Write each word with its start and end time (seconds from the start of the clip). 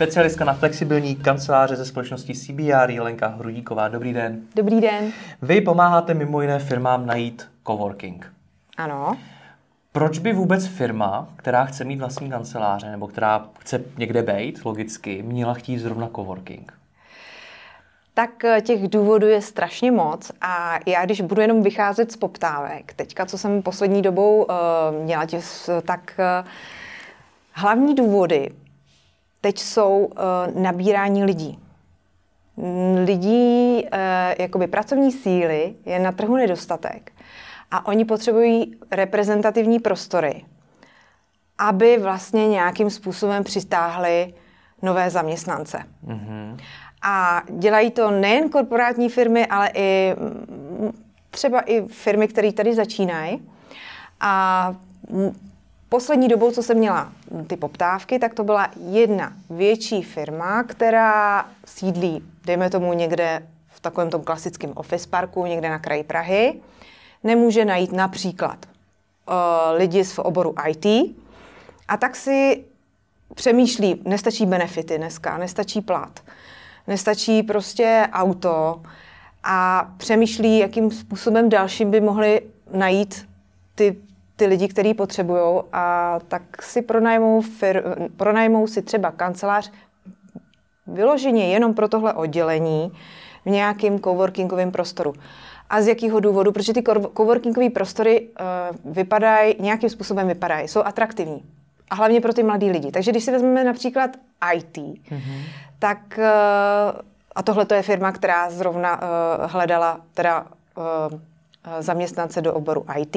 Specialistka 0.00 0.44
na 0.44 0.54
flexibilní 0.54 1.16
kanceláře 1.16 1.76
ze 1.76 1.84
společnosti 1.84 2.34
CBR 2.34 2.90
Jelenka 2.90 3.26
Hrudíková. 3.26 3.88
Dobrý 3.88 4.12
den. 4.12 4.40
Dobrý 4.54 4.80
den. 4.80 5.12
Vy 5.42 5.60
pomáháte 5.60 6.14
mimo 6.14 6.40
jiné 6.40 6.58
firmám 6.58 7.06
najít 7.06 7.48
coworking. 7.66 8.32
Ano. 8.76 9.16
Proč 9.92 10.18
by 10.18 10.32
vůbec 10.32 10.66
firma, 10.66 11.28
která 11.36 11.64
chce 11.64 11.84
mít 11.84 11.98
vlastní 11.98 12.30
kanceláře 12.30 12.90
nebo 12.90 13.06
která 13.06 13.46
chce 13.58 13.84
někde 13.98 14.22
být, 14.22 14.64
logicky, 14.64 15.22
měla 15.22 15.54
chtít 15.54 15.78
zrovna 15.78 16.08
coworking? 16.16 16.72
Tak 18.14 18.44
eh, 18.44 18.60
těch 18.60 18.88
důvodů 18.88 19.26
je 19.26 19.42
strašně 19.42 19.90
moc 19.92 20.32
a 20.40 20.78
já 20.86 21.04
když 21.04 21.20
budu 21.20 21.40
jenom 21.40 21.62
vycházet 21.62 22.12
z 22.12 22.16
poptávek, 22.16 22.92
teďka, 22.92 23.26
co 23.26 23.38
jsem 23.38 23.62
poslední 23.62 24.02
dobou 24.02 24.44
uh, 24.44 24.54
měla, 25.04 25.26
těs, 25.26 25.70
tak 25.84 26.20
uh, 26.42 26.48
hlavní 27.52 27.94
důvody 27.94 28.50
teď 29.40 29.58
jsou 29.58 29.98
uh, 29.98 30.62
nabírání 30.62 31.24
lidí. 31.24 31.58
Lidí, 33.04 33.84
uh, 33.84 33.88
jakoby 34.38 34.66
pracovní 34.66 35.12
síly 35.12 35.74
je 35.86 35.98
na 35.98 36.12
trhu 36.12 36.36
nedostatek 36.36 37.12
a 37.70 37.86
oni 37.86 38.04
potřebují 38.04 38.76
reprezentativní 38.90 39.78
prostory, 39.78 40.44
aby 41.58 41.98
vlastně 41.98 42.48
nějakým 42.48 42.90
způsobem 42.90 43.44
přistáhli 43.44 44.34
nové 44.82 45.10
zaměstnance. 45.10 45.82
Mm-hmm. 46.06 46.56
A 47.02 47.42
dělají 47.58 47.90
to 47.90 48.10
nejen 48.10 48.48
korporátní 48.48 49.08
firmy, 49.08 49.46
ale 49.46 49.70
i 49.74 50.14
mm, 50.18 50.92
třeba 51.30 51.60
i 51.60 51.82
firmy, 51.88 52.28
které 52.28 52.52
tady 52.52 52.74
začínají. 52.74 53.48
A 54.20 54.74
poslední 55.90 56.28
dobou, 56.28 56.50
co 56.50 56.62
jsem 56.62 56.78
měla 56.78 57.12
ty 57.46 57.56
poptávky, 57.56 58.18
tak 58.18 58.34
to 58.34 58.44
byla 58.44 58.68
jedna 58.90 59.32
větší 59.50 60.02
firma, 60.02 60.62
která 60.62 61.46
sídlí, 61.64 62.22
dejme 62.44 62.70
tomu 62.70 62.92
někde 62.92 63.46
v 63.68 63.80
takovém 63.80 64.10
tom 64.10 64.22
klasickém 64.22 64.72
office 64.74 65.08
parku, 65.08 65.46
někde 65.46 65.70
na 65.70 65.78
kraji 65.78 66.04
Prahy. 66.04 66.60
Nemůže 67.24 67.64
najít 67.64 67.92
například 67.92 68.66
uh, 68.66 69.34
lidi 69.76 70.04
z 70.04 70.18
oboru 70.18 70.54
IT 70.68 71.16
a 71.88 71.96
tak 71.96 72.16
si 72.16 72.64
přemýšlí, 73.34 74.02
nestačí 74.04 74.46
benefity 74.46 74.98
dneska, 74.98 75.38
nestačí 75.38 75.80
plat, 75.80 76.20
nestačí 76.86 77.42
prostě 77.42 78.08
auto 78.12 78.82
a 79.44 79.90
přemýšlí, 79.96 80.58
jakým 80.58 80.90
způsobem 80.90 81.48
dalším 81.48 81.90
by 81.90 82.00
mohli 82.00 82.40
najít 82.72 83.28
ty 83.74 83.96
ty 84.40 84.46
lidi, 84.46 84.68
který 84.68 84.94
potřebují 84.94 85.62
a 85.72 86.18
tak 86.28 86.62
si 86.62 86.82
pronajmou, 86.82 87.40
fir, 87.40 87.82
pronajmou 88.16 88.66
si 88.66 88.82
třeba 88.82 89.10
kancelář 89.10 89.72
vyloženě 90.86 91.48
jenom 91.48 91.74
pro 91.74 91.88
tohle 91.88 92.12
oddělení 92.12 92.92
v 93.44 93.50
nějakém 93.50 94.00
coworkingovém 94.00 94.70
prostoru. 94.70 95.12
A 95.70 95.82
z 95.82 95.88
jakého 95.88 96.20
důvodu? 96.20 96.52
Protože 96.52 96.72
ty 96.72 96.82
coworkingové 97.16 97.70
prostory 97.70 98.28
uh, 98.28 98.92
vypadají, 98.92 99.54
nějakým 99.58 99.90
způsobem 99.90 100.28
vypadají, 100.28 100.68
jsou 100.68 100.82
atraktivní. 100.84 101.44
A 101.90 101.94
hlavně 101.94 102.20
pro 102.20 102.32
ty 102.32 102.42
mladí 102.42 102.70
lidi. 102.70 102.90
Takže 102.90 103.10
když 103.10 103.24
si 103.24 103.32
vezmeme 103.32 103.64
například 103.64 104.10
IT, 104.54 104.76
mm-hmm. 104.76 105.42
tak, 105.78 105.98
uh, 106.18 107.00
a 107.34 107.42
tohle 107.42 107.66
to 107.66 107.74
je 107.74 107.82
firma, 107.82 108.12
která 108.12 108.50
zrovna 108.50 109.02
uh, 109.02 109.06
hledala 109.50 110.00
teda 110.14 110.46
uh, 110.76 110.84
zaměstnance 111.80 112.42
do 112.42 112.54
oboru 112.54 112.84
IT, 112.98 113.16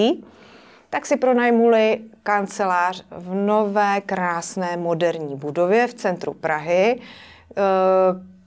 tak 0.93 1.05
si 1.05 1.17
pronajmuli 1.17 1.99
kancelář 2.23 3.03
v 3.11 3.33
nové, 3.35 4.01
krásné, 4.01 4.77
moderní 4.77 5.35
budově 5.35 5.87
v 5.87 5.93
centru 5.93 6.33
Prahy, 6.33 6.99
eh, 6.99 7.61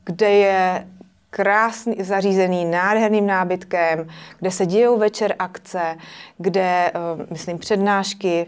kde 0.04 0.30
je 0.30 0.88
krásný, 1.30 1.96
zařízený 2.00 2.64
nádherným 2.64 3.26
nábytkem, 3.26 4.08
kde 4.38 4.50
se 4.50 4.66
dějou 4.66 4.98
večer 4.98 5.34
akce, 5.38 5.96
kde, 6.38 6.90
eh, 6.94 7.26
myslím, 7.30 7.58
přednášky, 7.58 8.46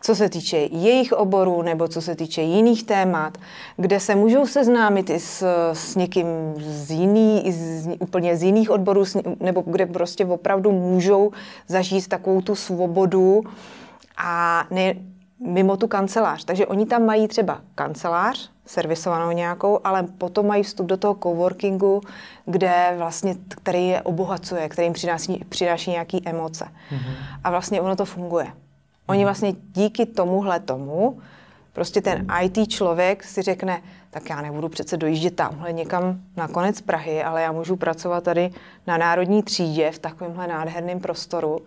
co 0.00 0.14
se 0.14 0.28
týče 0.28 0.56
jejich 0.56 1.12
oborů 1.12 1.62
nebo 1.62 1.88
co 1.88 2.02
se 2.02 2.14
týče 2.14 2.42
jiných 2.42 2.84
témat, 2.84 3.38
kde 3.76 4.00
se 4.00 4.14
můžou 4.14 4.46
seznámit 4.46 5.10
i 5.10 5.20
s, 5.20 5.42
s 5.72 5.96
někým 5.96 6.26
z 6.58 6.90
jiný, 6.90 7.52
z, 7.52 7.88
úplně 8.00 8.36
z 8.36 8.42
jiných 8.42 8.70
odborů, 8.70 9.04
nebo 9.40 9.62
kde 9.66 9.86
prostě 9.86 10.26
opravdu 10.26 10.72
můžou 10.72 11.30
zažít 11.68 12.08
takovou 12.08 12.40
tu 12.40 12.54
svobodu 12.54 13.42
a 14.16 14.64
ne, 14.70 14.94
mimo 15.46 15.76
tu 15.76 15.88
kancelář. 15.88 16.44
Takže 16.44 16.66
oni 16.66 16.86
tam 16.86 17.06
mají 17.06 17.28
třeba 17.28 17.60
kancelář, 17.74 18.50
servisovanou 18.66 19.30
nějakou, 19.30 19.78
ale 19.84 20.02
potom 20.02 20.46
mají 20.46 20.62
vstup 20.62 20.86
do 20.86 20.96
toho 20.96 21.16
coworkingu, 21.22 22.00
kde 22.46 22.94
vlastně, 22.96 23.34
který 23.48 23.88
je 23.88 24.02
obohacuje, 24.02 24.68
který 24.68 24.86
jim 24.86 24.92
přináší, 24.92 25.44
přináší 25.48 25.90
nějaké 25.90 26.18
emoce. 26.24 26.64
Mm-hmm. 26.64 27.14
A 27.44 27.50
vlastně 27.50 27.80
ono 27.80 27.96
to 27.96 28.04
funguje. 28.04 28.46
Oni 29.10 29.24
vlastně 29.24 29.52
díky 29.72 30.06
tomuhle 30.06 30.60
tomu, 30.60 31.18
prostě 31.72 32.00
ten 32.00 32.26
IT 32.42 32.68
člověk 32.72 33.24
si 33.24 33.42
řekne, 33.42 33.82
tak 34.10 34.30
já 34.30 34.40
nebudu 34.40 34.68
přece 34.68 34.96
dojíždět 34.96 35.36
tamhle 35.36 35.72
někam 35.72 36.20
na 36.36 36.48
konec 36.48 36.80
Prahy, 36.80 37.22
ale 37.22 37.42
já 37.42 37.52
můžu 37.52 37.76
pracovat 37.76 38.24
tady 38.24 38.50
na 38.86 38.96
národní 38.96 39.42
třídě 39.42 39.90
v 39.90 39.98
takovémhle 39.98 40.46
nádherném 40.46 41.00
prostoru. 41.00 41.58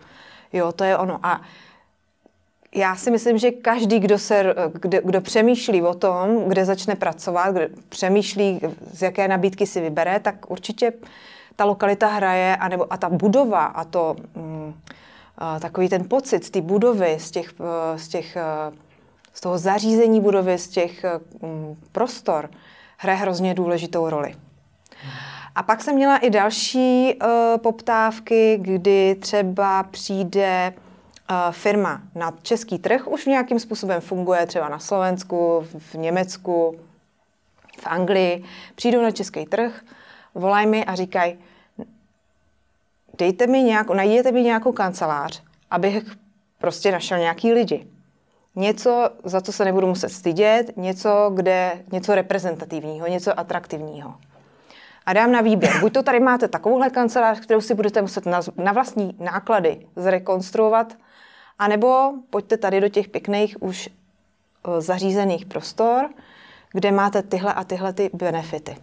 Jo, 0.52 0.72
to 0.72 0.84
je 0.84 0.96
ono. 0.96 1.20
A 1.22 1.40
já 2.74 2.96
si 2.96 3.10
myslím, 3.10 3.38
že 3.38 3.50
každý, 3.50 3.98
kdo, 3.98 4.18
se, 4.18 4.54
kdo, 4.72 4.98
kdo 5.04 5.20
přemýšlí 5.20 5.82
o 5.82 5.94
tom, 5.94 6.44
kde 6.48 6.64
začne 6.64 6.94
pracovat, 6.94 7.50
kdo 7.50 7.66
přemýšlí, 7.88 8.60
z 8.92 9.02
jaké 9.02 9.28
nabídky 9.28 9.66
si 9.66 9.80
vybere, 9.80 10.20
tak 10.20 10.50
určitě 10.50 10.92
ta 11.56 11.64
lokalita 11.64 12.06
hraje, 12.06 12.56
anebo, 12.56 12.92
a 12.92 12.96
ta 12.96 13.08
budova 13.08 13.64
a 13.64 13.84
to... 13.84 14.16
Mm, 14.34 14.74
takový 15.60 15.88
ten 15.88 16.08
pocit 16.08 16.44
z 16.44 16.50
té 16.50 16.60
budovy, 16.60 17.16
z, 17.20 17.30
těch, 17.30 17.54
eh, 17.60 17.98
z, 17.98 18.08
těch, 18.08 18.36
eh, 18.36 18.42
z 19.32 19.40
toho 19.40 19.58
zařízení 19.58 20.20
budovy, 20.20 20.58
z 20.58 20.68
těch 20.68 21.04
eh, 21.04 21.20
mm, 21.42 21.76
prostor, 21.92 22.50
hraje 22.96 23.18
hrozně 23.18 23.54
důležitou 23.54 24.10
roli. 24.10 24.34
A 25.54 25.62
pak 25.62 25.82
jsem 25.82 25.94
měla 25.94 26.16
i 26.16 26.30
další 26.30 27.18
poptávky, 27.62 28.58
kdy 28.60 29.16
třeba 29.20 29.82
přijde 29.82 30.74
firma 31.50 32.02
na 32.14 32.32
český 32.42 32.78
trh, 32.78 33.08
už 33.08 33.26
nějakým 33.26 33.58
způsobem 33.58 34.00
funguje 34.00 34.46
třeba 34.46 34.68
na 34.68 34.78
Slovensku, 34.78 35.66
v 35.78 35.94
Německu, 35.94 36.78
v 37.80 37.86
Anglii, 37.86 38.44
přijdou 38.74 39.02
na 39.02 39.10
český 39.10 39.46
trh, 39.46 39.80
volají 40.34 40.66
mi 40.66 40.84
a 40.84 40.94
říkají, 40.94 41.38
dejte 43.18 43.46
mi 43.46 43.62
nějakou, 43.62 43.94
najděte 43.94 44.32
mi 44.32 44.42
nějakou 44.42 44.72
kancelář, 44.72 45.42
abych 45.70 46.04
prostě 46.58 46.92
našel 46.92 47.18
nějaký 47.18 47.52
lidi. 47.52 47.86
Něco, 48.56 49.10
za 49.24 49.40
co 49.40 49.52
se 49.52 49.64
nebudu 49.64 49.86
muset 49.86 50.08
stydět, 50.08 50.76
něco, 50.76 51.30
kde, 51.34 51.84
něco 51.92 52.14
reprezentativního, 52.14 53.06
něco 53.06 53.40
atraktivního. 53.40 54.14
A 55.06 55.12
dám 55.12 55.32
na 55.32 55.40
výběr. 55.40 55.80
Buď 55.80 55.92
to 55.92 56.02
tady 56.02 56.20
máte 56.20 56.48
takovouhle 56.48 56.90
kancelář, 56.90 57.40
kterou 57.40 57.60
si 57.60 57.74
budete 57.74 58.02
muset 58.02 58.26
na, 58.26 58.40
na 58.56 58.72
vlastní 58.72 59.16
náklady 59.20 59.86
zrekonstruovat, 59.96 60.94
anebo 61.58 62.12
pojďte 62.30 62.56
tady 62.56 62.80
do 62.80 62.88
těch 62.88 63.08
pěkných 63.08 63.62
už 63.62 63.88
uh, 63.88 64.80
zařízených 64.80 65.46
prostor, 65.46 66.10
kde 66.72 66.92
máte 66.92 67.22
tyhle 67.22 67.54
a 67.54 67.64
tyhle 67.64 67.92
ty 67.92 68.10
benefity. 68.12 68.76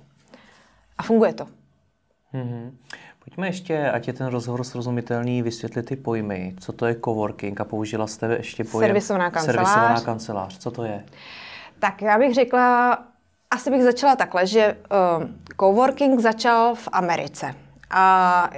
A 0.97 1.03
funguje 1.03 1.33
to. 1.33 1.45
Mm-hmm. 2.33 2.71
Pojďme 3.25 3.47
ještě, 3.47 3.91
ať 3.91 4.07
je 4.07 4.13
ten 4.13 4.27
rozhovor 4.27 4.63
srozumitelný, 4.63 5.41
vysvětlit 5.41 5.83
ty 5.83 5.95
pojmy. 5.95 6.55
Co 6.59 6.73
to 6.73 6.85
je 6.85 6.95
coworking 7.05 7.61
a 7.61 7.65
použila 7.65 8.07
jste 8.07 8.33
ještě 8.33 8.63
pojem... 8.63 8.87
Servisovaná 8.87 9.31
kancelář. 9.31 9.55
Servisovaná 9.55 10.01
kancelář. 10.01 10.57
Co 10.57 10.71
to 10.71 10.83
je? 10.83 11.03
Tak 11.79 12.01
já 12.01 12.17
bych 12.17 12.33
řekla, 12.33 12.97
asi 13.51 13.71
bych 13.71 13.83
začala 13.83 14.15
takhle, 14.15 14.47
že 14.47 14.77
uh, 15.19 15.23
coworking 15.59 16.19
začal 16.19 16.75
v 16.75 16.89
Americe. 16.91 17.55
A 17.89 18.49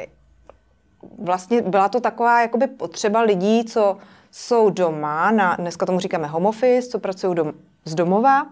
vlastně 1.19 1.61
byla 1.61 1.89
to 1.89 1.99
taková 1.99 2.41
jakoby 2.41 2.67
potřeba 2.67 3.21
lidí, 3.21 3.65
co 3.65 3.97
jsou 4.31 4.69
doma, 4.69 5.31
na, 5.31 5.55
dneska 5.55 5.85
tomu 5.85 5.99
říkáme 5.99 6.27
home 6.27 6.45
office, 6.45 6.89
co 6.89 6.99
pracují 6.99 7.35
dom, 7.35 7.53
z 7.85 7.95
domova, 7.95 8.47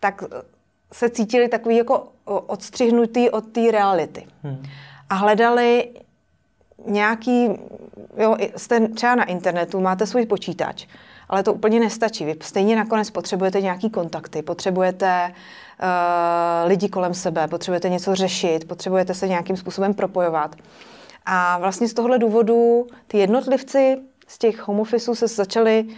tak 0.00 0.24
se 0.92 1.10
cítili 1.10 1.48
takový 1.48 1.76
jako 1.76 2.08
odstřihnutý 2.24 3.30
od 3.30 3.46
té 3.46 3.70
reality. 3.70 4.26
Hmm. 4.42 4.62
A 5.12 5.14
hledali 5.14 5.88
nějaký, 6.86 7.48
jo, 8.16 8.36
jste 8.56 8.88
třeba 8.88 9.14
na 9.14 9.24
internetu, 9.24 9.80
máte 9.80 10.06
svůj 10.06 10.26
počítač, 10.26 10.86
ale 11.28 11.42
to 11.42 11.52
úplně 11.52 11.80
nestačí. 11.80 12.24
Vy 12.24 12.36
stejně 12.42 12.76
nakonec 12.76 13.10
potřebujete 13.10 13.60
nějaký 13.60 13.90
kontakty, 13.90 14.42
potřebujete 14.42 15.32
uh, 15.32 16.68
lidi 16.68 16.88
kolem 16.88 17.14
sebe, 17.14 17.48
potřebujete 17.48 17.88
něco 17.88 18.14
řešit, 18.14 18.68
potřebujete 18.68 19.14
se 19.14 19.28
nějakým 19.28 19.56
způsobem 19.56 19.94
propojovat. 19.94 20.56
A 21.26 21.58
vlastně 21.58 21.88
z 21.88 21.94
tohohle 21.94 22.18
důvodu 22.18 22.86
ty 23.06 23.18
jednotlivci 23.18 23.98
z 24.28 24.38
těch 24.38 24.68
home 24.68 24.80
officeů 24.80 25.14
se 25.14 25.26
začali 25.26 25.84
uh, 25.84 25.94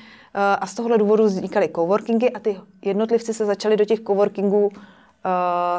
a 0.61 0.67
z 0.67 0.75
tohohle 0.75 0.99
důvodu 0.99 1.25
vznikaly 1.25 1.69
coworkingy 1.77 2.31
a 2.31 2.39
ty 2.39 2.61
jednotlivci 2.83 3.35
se 3.35 3.47
začali 3.47 3.77
do 3.77 3.85
těch 3.85 4.01
coworkingů 4.01 4.67
uh, 4.67 4.73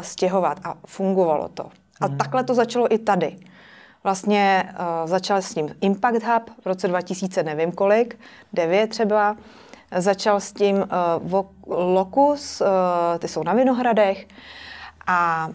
stěhovat 0.02 0.60
a 0.64 0.76
fungovalo 0.86 1.50
to. 1.50 1.70
A 2.02 2.08
mm. 2.08 2.18
takhle 2.18 2.44
to 2.44 2.54
začalo 2.54 2.94
i 2.94 2.98
tady. 2.98 3.38
Vlastně 4.04 4.74
uh, 4.80 5.10
začal 5.10 5.42
s 5.42 5.56
ním 5.56 5.76
Impact 5.82 6.24
Hub 6.24 6.50
v 6.62 6.66
roce 6.66 6.88
2000, 6.88 7.44
nevím 7.44 7.72
kolik, 7.72 8.20
9 8.54 8.90
třeba. 8.90 9.38
Začal 9.98 10.40
s 10.40 10.54
tím 10.54 10.76
uh, 11.32 11.46
Locus, 11.68 12.62
uh, 12.62 12.68
ty 13.20 13.28
jsou 13.28 13.44
na 13.44 13.54
Vinohradech. 13.54 14.28
A 15.08 15.50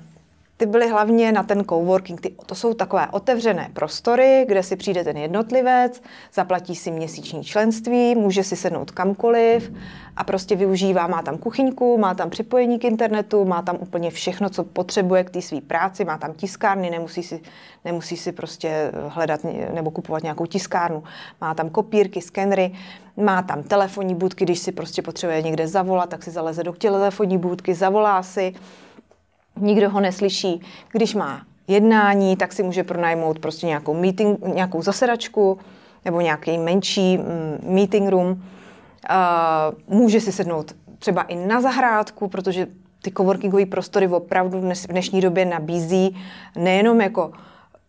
ty 0.61 0.67
byly 0.67 0.89
hlavně 0.89 1.33
na 1.33 1.43
ten 1.43 1.65
coworking. 1.65 2.21
Ty, 2.21 2.35
to 2.47 2.55
jsou 2.55 2.75
takové 2.75 3.07
otevřené 3.11 3.71
prostory, 3.73 4.45
kde 4.49 4.63
si 4.63 4.77
přijde 4.77 5.05
ten 5.05 5.17
jednotlivec, 5.17 6.03
zaplatí 6.35 6.75
si 6.75 6.91
měsíční 6.91 7.45
členství, 7.45 8.15
může 8.15 8.45
si 8.45 8.57
sednout 8.57 8.91
kamkoliv 8.91 9.73
a 10.17 10.25
prostě 10.25 10.57
využívá, 10.57 11.07
má 11.07 11.23
tam 11.23 11.39
kuchyňku, 11.39 11.99
má 11.99 12.15
tam 12.15 12.31
připojení 12.31 12.79
k 12.79 12.85
internetu, 12.85 13.45
má 13.45 13.63
tam 13.63 13.77
úplně 13.81 14.11
všechno, 14.11 14.51
co 14.51 14.65
potřebuje 14.65 15.25
k 15.25 15.31
té 15.31 15.43
své 15.43 15.61
práci, 15.61 16.05
má 16.05 16.19
tam 16.19 16.33
tiskárny, 16.33 16.91
nemusí 16.91 17.23
si, 17.23 17.41
nemusí 17.85 18.17
si 18.17 18.33
prostě 18.33 18.93
hledat 19.09 19.41
nebo 19.75 19.91
kupovat 19.91 20.23
nějakou 20.23 20.47
tiskárnu, 20.47 21.03
má 21.41 21.55
tam 21.55 21.71
kopírky, 21.71 22.21
skenery, 22.21 22.73
má 23.17 23.43
tam 23.43 23.63
telefonní 23.63 24.15
budky, 24.15 24.45
když 24.45 24.59
si 24.59 24.73
prostě 24.73 25.03
potřebuje 25.03 25.43
někde 25.43 25.69
zavolat, 25.69 26.09
tak 26.09 26.23
si 26.23 26.31
zaleze 26.31 26.65
do 26.65 26.73
telefonní 26.73 27.39
budky, 27.39 27.75
zavolá 27.75 28.23
si, 28.23 28.55
nikdo 29.57 29.91
ho 29.91 30.01
neslyší. 30.01 30.61
Když 30.93 31.15
má 31.15 31.43
jednání, 31.69 32.37
tak 32.37 32.53
si 32.53 32.63
může 32.63 32.85
pronajmout 32.85 33.39
prostě 33.39 33.67
nějakou, 33.67 33.95
meeting, 33.95 34.47
nějakou 34.55 34.83
zasedačku 34.83 35.59
nebo 36.05 36.21
nějaký 36.21 36.59
menší 36.59 37.19
mm, 37.19 37.75
meeting 37.75 38.09
room. 38.09 38.43
Může 39.89 40.21
si 40.21 40.33
sednout 40.33 40.73
třeba 40.99 41.23
i 41.23 41.37
na 41.37 41.61
zahrádku, 41.61 42.29
protože 42.29 42.67
ty 43.03 43.13
coworkingové 43.17 43.67
prostory 43.67 44.09
opravdu 44.09 44.61
v 44.61 44.87
dnešní 44.89 45.21
době 45.21 45.45
nabízí 45.45 46.17
nejenom 46.57 47.01
jako 47.01 47.33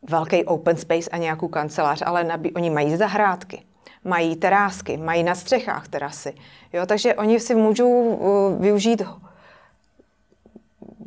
velký 0.09 0.43
open 0.43 0.77
space 0.77 1.09
a 1.09 1.17
nějakou 1.17 1.47
kancelář, 1.47 2.03
ale 2.05 2.23
nabí, 2.23 2.53
oni 2.53 2.69
mají 2.69 2.97
zahrádky, 2.97 3.61
mají 4.03 4.35
terásky, 4.35 4.97
mají 4.97 5.23
na 5.23 5.35
střechách 5.35 5.87
terasy. 5.87 6.33
Jo, 6.73 6.85
takže 6.85 7.15
oni 7.15 7.39
si 7.39 7.55
můžou 7.55 7.89
uh, 7.89 8.61
využít 8.61 9.01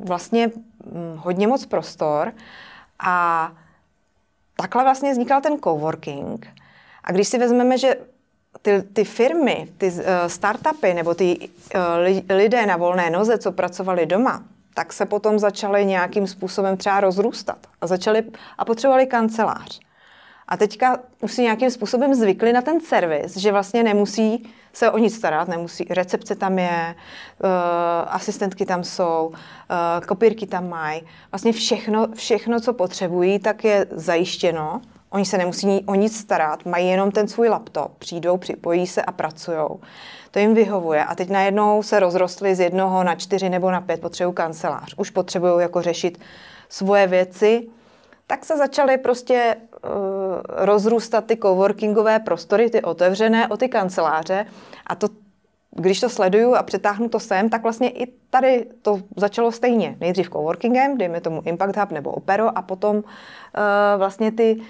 vlastně 0.05 0.47
mm, 0.47 1.17
hodně 1.17 1.47
moc 1.47 1.67
prostor 1.67 2.33
a 2.99 3.53
takhle 4.57 4.83
vlastně 4.83 5.13
vznikal 5.13 5.41
ten 5.41 5.59
coworking. 5.59 6.47
A 7.05 7.13
když 7.13 7.29
si 7.29 7.39
vezmeme, 7.39 7.79
že 7.79 7.97
ty, 8.63 8.83
ty 8.83 9.05
firmy, 9.05 9.69
ty 9.79 9.87
uh, 9.87 10.01
startupy 10.27 10.95
nebo 10.95 11.15
ty 11.15 11.49
uh, 11.75 11.81
lidé 12.37 12.67
na 12.67 12.77
volné 12.77 13.11
noze, 13.11 13.39
co 13.39 13.53
pracovali 13.53 14.07
doma, 14.07 14.43
tak 14.75 14.93
se 14.93 15.07
potom 15.07 15.39
začaly 15.39 15.85
nějakým 15.85 16.27
způsobem 16.27 16.77
třeba 16.77 17.01
rozrůstat 17.01 17.59
a 17.81 17.87
začali 17.87 18.25
a 18.59 18.65
potřebovali 18.65 19.07
kancelář. 19.07 19.81
A 20.49 20.57
teďka 20.57 20.99
už 21.21 21.33
si 21.33 21.43
nějakým 21.43 21.71
způsobem 21.71 22.15
zvykli 22.15 22.53
na 22.53 22.63
ten 22.63 22.81
servis, 22.81 23.37
že 23.37 23.53
vlastně 23.53 23.83
nemusí 23.83 24.51
se 24.73 24.91
o 24.91 24.99
nic 24.99 25.17
starat, 25.17 25.49
nemusí, 25.49 25.87
recepce 25.91 26.35
tam 26.35 26.59
je, 26.59 26.95
uh, 27.45 27.51
asistentky 28.09 28.67
tam 28.67 28.85
jsou, 28.85 29.27
uh, 29.27 30.07
kopírky 30.07 30.47
tam 30.47 30.69
mají. 30.69 31.03
Vlastně 31.33 31.53
všechno, 31.53 32.07
všechno, 32.15 32.61
co 32.61 32.73
potřebují, 32.73 33.39
tak 33.39 33.65
je 33.65 33.87
zajištěno. 33.91 34.81
Oni 35.11 35.25
se 35.25 35.39
nemusí 35.39 35.85
o 35.87 35.95
nic 35.95 36.19
starat, 36.19 36.67
mají 36.67 36.89
jenom 36.89 37.11
ten 37.11 37.29
svůj 37.29 37.49
laptop, 37.49 37.93
přijdou, 37.99 38.37
připojí 38.37 38.87
se 38.87 39.03
a 39.03 39.13
pracují. 39.13 39.59
To 40.31 40.39
jim 40.39 40.55
vyhovuje. 40.55 41.05
A 41.05 41.15
teď 41.15 41.31
najednou 41.31 41.83
se 41.83 42.01
rozrostly 42.01 42.55
z 42.55 42.61
jednoho 42.61 43.05
na 43.05 43.15
čtyři 43.15 43.49
nebo 43.49 43.71
na 43.71 43.81
pět, 43.81 44.01
potřebují 44.01 44.35
kancelář. 44.35 44.95
Už 44.97 45.11
potřebují 45.11 45.53
jako 45.61 45.83
řešit 45.83 46.19
svoje 46.69 47.07
věci, 47.07 47.69
tak 48.27 48.45
se 48.45 48.57
začaly 48.57 48.99
prostě 48.99 49.57
uh, 49.85 49.91
rozrůstat 50.47 51.25
ty 51.25 51.37
coworkingové 51.37 52.19
prostory, 52.19 52.71
ty 52.71 52.83
otevřené, 52.83 53.49
o 53.49 53.57
ty 53.57 53.69
kanceláře. 53.69 54.47
A 54.87 54.95
to, 54.95 55.09
když 55.71 56.01
to 56.01 56.09
sleduju 56.09 56.55
a 56.55 56.63
přetáhnu 56.63 57.09
to 57.09 57.21
sem, 57.21 57.49
tak 57.49 57.63
vlastně 57.63 57.91
i 57.91 58.07
tady 58.31 58.67
to 58.83 59.01
začalo 59.17 59.53
stejně. 59.53 59.97
Nejdřív 60.01 60.31
coworkingem, 60.31 60.99
dejme 60.99 61.21
tomu 61.21 61.43
Impact 61.45 61.77
Hub 61.77 61.91
nebo 61.91 62.11
Opero, 62.11 62.59
a 62.59 62.63
potom 62.63 62.97
uh, 62.97 63.03
vlastně 63.97 64.33
ty 64.33 64.57
uh, 64.57 64.65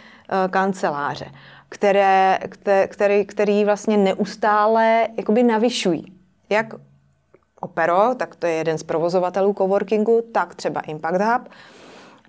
kanceláře, 0.51 1.27
které, 1.69 2.39
které, 2.49 2.89
který, 2.89 3.27
který 3.27 3.65
vlastně 3.65 3.97
neustále 3.97 5.09
jakoby 5.17 5.43
navyšují. 5.43 6.13
Jak 6.51 6.75
Opero, 7.61 8.15
tak 8.17 8.37
to 8.37 8.47
je 8.47 8.53
jeden 8.53 8.79
z 8.79 8.83
provozovatelů 8.83 9.55
coworkingu, 9.59 10.23
tak 10.33 10.55
třeba 10.55 10.81
Impact 10.81 11.21
Hub, 11.21 11.49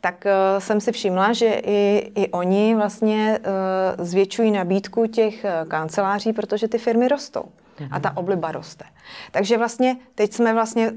tak 0.06 0.26
uh, 0.26 0.60
jsem 0.60 0.82
si 0.82 0.92
všimla, 0.92 1.34
že 1.34 1.62
i, 1.66 2.12
i 2.16 2.32
oni 2.32 2.76
vlastně 2.76 3.40
uh, 3.40 4.06
zvětšují 4.06 4.52
nabídku 4.52 5.08
těch 5.08 5.46
uh, 5.46 5.70
kanceláří, 5.70 6.34
protože 6.34 6.68
ty 6.68 6.78
firmy 6.78 7.08
rostou 7.08 7.46
a 7.92 8.00
ta 8.00 8.10
mhm. 8.10 8.18
obliba 8.18 8.52
roste. 8.52 8.86
Takže 9.32 9.58
vlastně 9.58 9.96
teď 10.16 10.34
jsme 10.34 10.54
vlastně 10.54 10.92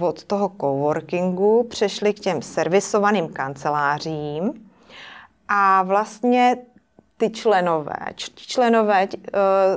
od 0.00 0.24
toho 0.24 0.52
coworkingu 0.60 1.66
přešli 1.70 2.14
k 2.14 2.20
těm 2.20 2.42
servisovaným 2.42 3.28
kancelářím 3.28 4.52
a 5.48 5.82
vlastně 5.82 6.56
ty 7.16 7.30
členové, 7.30 7.98
členové, 8.34 9.08
uh, 9.08 9.18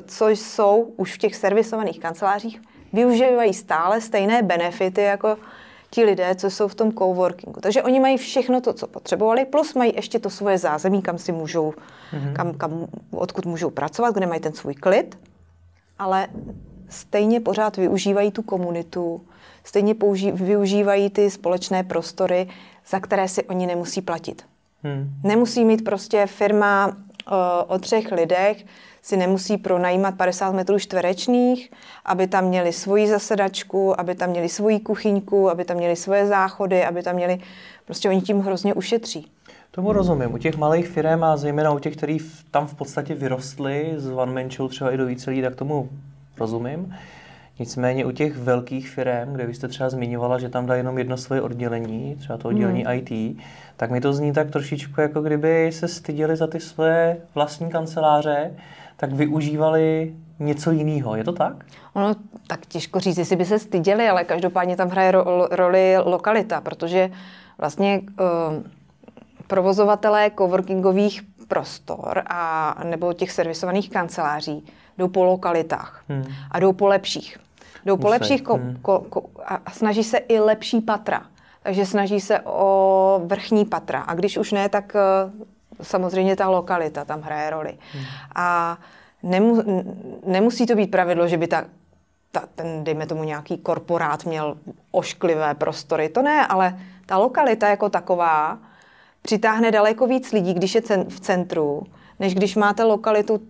co 0.07 0.30
jsou 0.30 0.94
už 0.98 1.15
v 1.15 1.18
těch 1.18 1.36
servisovaných 1.36 2.00
kancelářích, 2.00 2.62
využívají 2.94 3.53
stále 3.53 4.01
stejné 4.01 4.42
benefity 4.42 5.01
jako 5.01 5.38
ti 5.94 6.04
lidé, 6.04 6.36
co 6.36 6.50
jsou 6.50 6.68
v 6.68 6.76
tom 6.76 6.94
coworkingu. 6.94 7.62
Takže 7.62 7.84
oni 7.84 8.00
mají 8.00 8.18
všechno 8.18 8.62
to, 8.62 8.74
co 8.74 8.88
potřebovali, 8.88 9.46
plus 9.46 9.74
mají 9.74 9.94
ještě 9.96 10.20
to 10.20 10.30
svoje 10.30 10.58
zázemí, 10.58 11.01
kam 11.01 11.18
si 11.18 11.32
můžou, 11.32 11.72
mm-hmm. 11.72 12.34
kam, 12.34 12.54
kam, 12.54 12.88
odkud 13.12 13.46
můžou 13.46 13.70
pracovat, 13.70 14.15
kde 14.15 14.27
mají 14.27 14.42
ten 14.42 14.54
svůj 14.54 14.75
klid, 14.75 15.20
ale 16.00 16.27
stejně 16.89 17.39
pořád 17.39 17.77
využívají 17.77 18.32
tu 18.32 18.42
komunitu, 18.42 19.22
stejně 19.63 19.96
použí, 19.96 20.32
využívají 20.32 21.10
ty 21.10 21.32
společné 21.32 21.84
prostory, 21.84 22.48
za 22.88 23.00
které 23.00 23.27
si 23.27 23.44
oni 23.44 23.68
nemusí 23.68 24.01
platit. 24.01 24.46
Hmm. 24.84 25.10
Nemusí 25.24 25.65
mít 25.65 25.84
prostě 25.84 26.25
firma 26.25 26.98
o, 27.27 27.65
o 27.65 27.80
třech 27.80 28.12
lidech, 28.12 28.65
si 29.01 29.17
nemusí 29.17 29.58
pronajímat 29.58 30.17
50 30.17 30.51
metrů 30.51 30.79
čtverečných, 30.79 31.72
aby 32.05 32.27
tam 32.27 32.46
měli 32.46 32.74
svoji 32.74 33.08
zasedačku, 33.08 34.00
aby 34.00 34.15
tam 34.15 34.29
měli 34.29 34.50
svoji 34.50 34.79
kuchyňku, 34.79 35.50
aby 35.50 35.65
tam 35.65 35.77
měli 35.77 35.96
svoje 35.96 36.27
záchody, 36.27 36.86
aby 36.86 37.03
tam 37.03 37.15
měli, 37.15 37.39
prostě 37.86 38.10
oni 38.10 38.22
tím 38.22 38.39
hrozně 38.39 38.74
ušetří. 38.74 39.31
Tomu 39.72 39.93
rozumím. 39.93 40.34
U 40.34 40.38
těch 40.38 40.58
malých 40.58 40.88
firm 40.88 41.24
a 41.24 41.38
zejména 41.38 41.72
u 41.72 41.79
těch, 41.79 41.96
kteří 41.96 42.17
tam 42.51 42.67
v 42.67 42.75
podstatě 42.75 43.15
vyrostli 43.15 43.93
z 43.98 44.12
one 44.12 44.34
man 44.34 44.51
show 44.51 44.70
třeba 44.70 44.91
i 44.91 44.98
do 44.98 45.05
více 45.05 45.29
lidí, 45.29 45.41
tak 45.41 45.55
tomu 45.55 45.89
rozumím. 46.38 46.96
Nicméně 47.60 48.05
u 48.05 48.12
těch 48.12 48.38
velkých 48.38 48.89
firm, 48.89 49.34
kde 49.34 49.46
vy 49.46 49.53
jste 49.53 49.67
třeba 49.67 49.89
zmiňovala, 49.89 50.39
že 50.39 50.50
tam 50.50 50.65
dá 50.65 50.75
jenom 50.75 50.98
jedno 50.98 51.17
svoje 51.17 51.41
oddělení, 51.41 52.15
třeba 52.15 52.38
to 52.38 52.48
oddělení 52.48 52.84
hmm. 52.84 52.93
IT, 52.98 53.38
tak 53.77 53.91
mi 53.91 54.01
to 54.01 54.13
zní 54.13 54.34
tak 54.34 54.51
trošičku, 54.51 55.01
jako 55.01 55.22
kdyby 55.22 55.72
se 55.72 55.88
styděli 55.88 56.36
za 56.36 56.48
ty 56.48 56.60
své 56.60 57.17
vlastní 57.36 57.70
kanceláře, 57.70 58.51
tak 59.01 59.13
využívali 59.13 60.15
něco 60.39 60.72
jiného. 60.72 61.15
Je 61.15 61.24
to 61.24 61.34
tak? 61.34 61.65
Ono 61.93 62.15
tak 62.48 62.65
těžko 62.65 63.00
říct, 63.00 63.17
jestli 63.17 63.36
by 63.36 63.46
se 63.46 63.60
styděli, 63.60 64.10
ale 64.10 64.24
každopádně 64.24 64.77
tam 64.77 64.89
hraje 64.89 65.12
ro- 65.12 65.48
roli 65.51 65.98
lokalita, 66.05 66.62
protože 66.62 67.12
vlastně 67.58 68.01
uh, 68.01 68.63
provozovatelé 69.48 70.31
coworkingových 70.38 71.22
prostor 71.48 72.24
a 72.27 72.75
nebo 72.84 73.13
těch 73.13 73.31
servisovaných 73.31 73.89
kanceláří 73.89 74.65
jdou 74.98 75.08
po 75.08 75.24
lokalitách 75.24 76.03
hmm. 76.10 76.25
a 76.51 76.60
jdou 76.60 76.74
po 76.74 76.88
lepších. 76.88 77.38
Jdou 77.86 77.98
po 77.98 78.08
lepších 78.08 78.41
ko, 78.41 78.53
hmm. 78.53 78.77
ko, 78.81 79.00
ko, 79.10 79.24
a 79.46 79.72
snaží 79.72 80.03
se 80.03 80.17
i 80.17 80.39
lepší 80.39 80.81
patra. 80.81 81.25
Takže 81.63 81.86
snaží 81.86 82.22
se 82.22 82.39
o 82.39 83.22
vrchní 83.25 83.65
patra. 83.65 84.01
A 84.01 84.13
když 84.13 84.38
už 84.38 84.51
ne, 84.51 84.70
tak 84.70 84.96
samozřejmě 85.82 86.36
ta 86.36 86.50
lokalita 86.50 87.06
tam 87.06 87.22
hraje 87.22 87.50
roli. 87.50 87.78
Hmm. 87.94 88.04
A 88.36 88.78
nemu, 89.24 89.64
nemusí 90.26 90.66
to 90.66 90.76
být 90.76 90.92
pravidlo, 90.92 91.28
že 91.28 91.38
by 91.38 91.48
ta 91.48 91.66
ta, 92.32 92.44
ten, 92.56 92.84
dejme 92.84 93.06
tomu, 93.06 93.24
nějaký 93.24 93.58
korporát 93.58 94.26
měl 94.26 94.58
ošklivé 94.92 95.54
prostory. 95.54 96.10
To 96.10 96.22
ne, 96.22 96.48
ale 96.48 96.80
ta 97.06 97.18
lokalita 97.18 97.70
jako 97.70 97.90
taková 97.90 98.60
přitáhne 99.22 99.72
daleko 99.72 100.08
víc 100.08 100.32
lidí, 100.32 100.54
když 100.54 100.76
je 100.76 100.82
v 101.10 101.20
centru, 101.20 101.84
než 102.20 102.36
když 102.36 102.56
máte 102.56 102.84
lokalitu, 102.84 103.42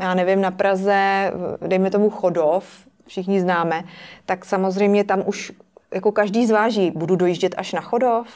já 0.00 0.14
nevím, 0.14 0.40
na 0.40 0.50
Praze, 0.50 1.32
dejme 1.66 1.90
tomu 1.90 2.10
Chodov, 2.10 2.64
všichni 3.06 3.40
známe, 3.40 3.84
tak 4.26 4.44
samozřejmě 4.44 5.04
tam 5.04 5.22
už 5.26 5.52
jako 5.94 6.12
každý 6.12 6.46
zváží, 6.46 6.90
budu 6.90 7.16
dojíždět 7.16 7.54
až 7.58 7.72
na 7.72 7.80
Chodov, 7.80 8.26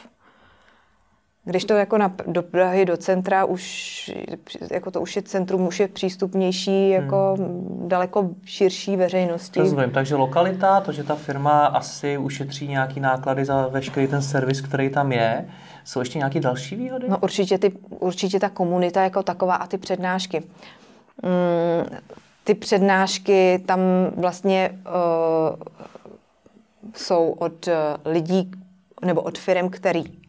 když 1.45 1.65
to 1.65 1.73
jako 1.73 1.97
na, 1.97 2.15
do 2.27 2.43
Prahy, 2.43 2.85
do 2.85 2.97
centra, 2.97 3.45
už, 3.45 4.11
jako 4.71 4.91
to 4.91 5.01
už 5.01 5.15
je 5.15 5.21
centrum, 5.21 5.67
už 5.67 5.79
je 5.79 5.87
přístupnější 5.87 6.89
jako 6.89 7.35
hmm. 7.37 7.87
daleko 7.87 8.29
širší 8.45 8.95
veřejnosti. 8.95 9.59
Rozumím, 9.59 9.91
takže 9.91 10.15
lokalita, 10.15 10.81
to, 10.81 10.91
že 10.91 11.03
ta 11.03 11.15
firma 11.15 11.65
asi 11.65 12.17
ušetří 12.17 12.67
nějaký 12.67 12.99
náklady 12.99 13.45
za 13.45 13.67
veškerý 13.67 14.07
ten 14.07 14.21
servis, 14.21 14.61
který 14.61 14.89
tam 14.89 15.11
je, 15.11 15.45
jsou 15.83 15.99
ještě 15.99 16.17
nějaké 16.17 16.39
další 16.39 16.75
výhody? 16.75 17.09
No 17.09 17.17
určitě, 17.17 17.57
ty, 17.57 17.71
určitě 17.89 18.39
ta 18.39 18.49
komunita 18.49 19.03
jako 19.03 19.23
taková 19.23 19.55
a 19.55 19.67
ty 19.67 19.77
přednášky. 19.77 20.43
Mm, 21.23 21.97
ty 22.43 22.53
přednášky 22.53 23.63
tam 23.65 23.79
vlastně 24.17 24.79
uh, 24.85 25.55
jsou 26.95 27.29
od 27.31 27.67
uh, 27.67 27.73
lidí 28.05 28.51
nebo 29.05 29.21
od 29.21 29.37
firm, 29.37 29.69
který 29.69 30.22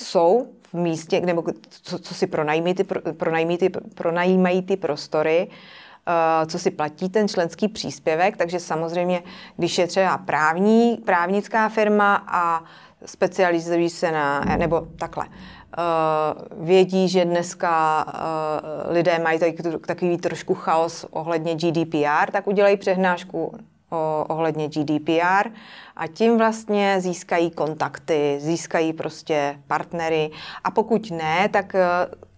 jsou 0.00 0.46
v 0.72 0.74
místě, 0.74 1.20
nebo 1.20 1.44
co, 1.68 1.98
co 1.98 2.14
si 2.14 2.26
pronajímají 2.26 2.74
ty, 2.74 2.84
pronajímají 3.12 3.58
ty, 3.58 3.68
pronajímají 3.94 4.62
ty 4.62 4.76
prostory, 4.76 5.48
uh, 5.48 6.46
co 6.46 6.58
si 6.58 6.70
platí 6.70 7.08
ten 7.08 7.28
členský 7.28 7.68
příspěvek, 7.68 8.36
takže 8.36 8.60
samozřejmě, 8.60 9.22
když 9.56 9.78
je 9.78 9.86
třeba 9.86 10.18
právní, 10.18 10.96
právnická 11.04 11.68
firma 11.68 12.24
a 12.28 12.64
specializují 13.04 13.90
se 13.90 14.12
na, 14.12 14.40
nebo 14.40 14.86
takhle, 14.98 15.26
uh, 15.26 16.64
vědí, 16.66 17.08
že 17.08 17.24
dneska 17.24 18.04
uh, 18.06 18.92
lidé 18.92 19.18
mají 19.18 19.40
takový 19.86 20.18
trošku 20.18 20.54
chaos 20.54 21.06
ohledně 21.10 21.54
GDPR, 21.54 22.30
tak 22.32 22.46
udělají 22.46 22.76
přehnášku 22.76 23.52
o, 23.94 24.24
ohledně 24.28 24.68
GDPR 24.68 25.48
a 25.96 26.06
tím 26.06 26.38
vlastně 26.38 26.96
získají 27.00 27.50
kontakty, 27.50 28.36
získají 28.40 28.92
prostě 28.92 29.60
partnery 29.66 30.30
a 30.64 30.70
pokud 30.70 31.10
ne, 31.10 31.48
tak 31.48 31.74
eh, 31.74 31.80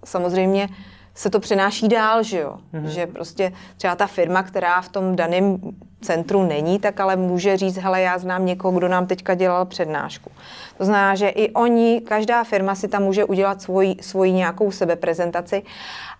samozřejmě 0.04 0.68
se 1.14 1.30
to 1.30 1.40
přenáší 1.40 1.88
dál, 1.88 2.22
že 2.22 2.38
jo? 2.38 2.58
Mm-hmm. 2.74 2.86
Že 2.86 3.06
prostě 3.06 3.52
třeba 3.76 3.96
ta 3.96 4.06
firma, 4.06 4.42
která 4.42 4.80
v 4.80 4.88
tom 4.88 5.16
daném 5.16 5.58
centru 6.06 6.46
není, 6.46 6.78
tak 6.78 7.00
ale 7.00 7.16
může 7.16 7.56
říct, 7.56 7.76
hele, 7.76 8.00
já 8.00 8.18
znám 8.18 8.46
někoho, 8.46 8.78
kdo 8.78 8.88
nám 8.88 9.06
teďka 9.06 9.34
dělal 9.34 9.66
přednášku. 9.66 10.30
To 10.78 10.84
znamená, 10.84 11.14
že 11.14 11.28
i 11.28 11.50
oni, 11.50 12.00
každá 12.00 12.44
firma 12.44 12.74
si 12.74 12.88
tam 12.88 13.02
může 13.02 13.24
udělat 13.24 13.62
svoji, 13.62 13.96
svoji 14.00 14.32
nějakou 14.32 14.70
sebeprezentaci 14.70 15.62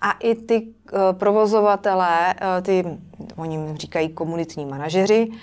a 0.01 0.13
i 0.13 0.35
ty 0.35 0.63
uh, 0.63 0.99
provozovatelé, 1.13 2.35
uh, 2.35 2.63
ty, 2.63 2.85
oni 3.37 3.59
říkají 3.77 4.09
komunitní 4.09 4.67
manažeři, 4.67 5.29
uh, 5.29 5.35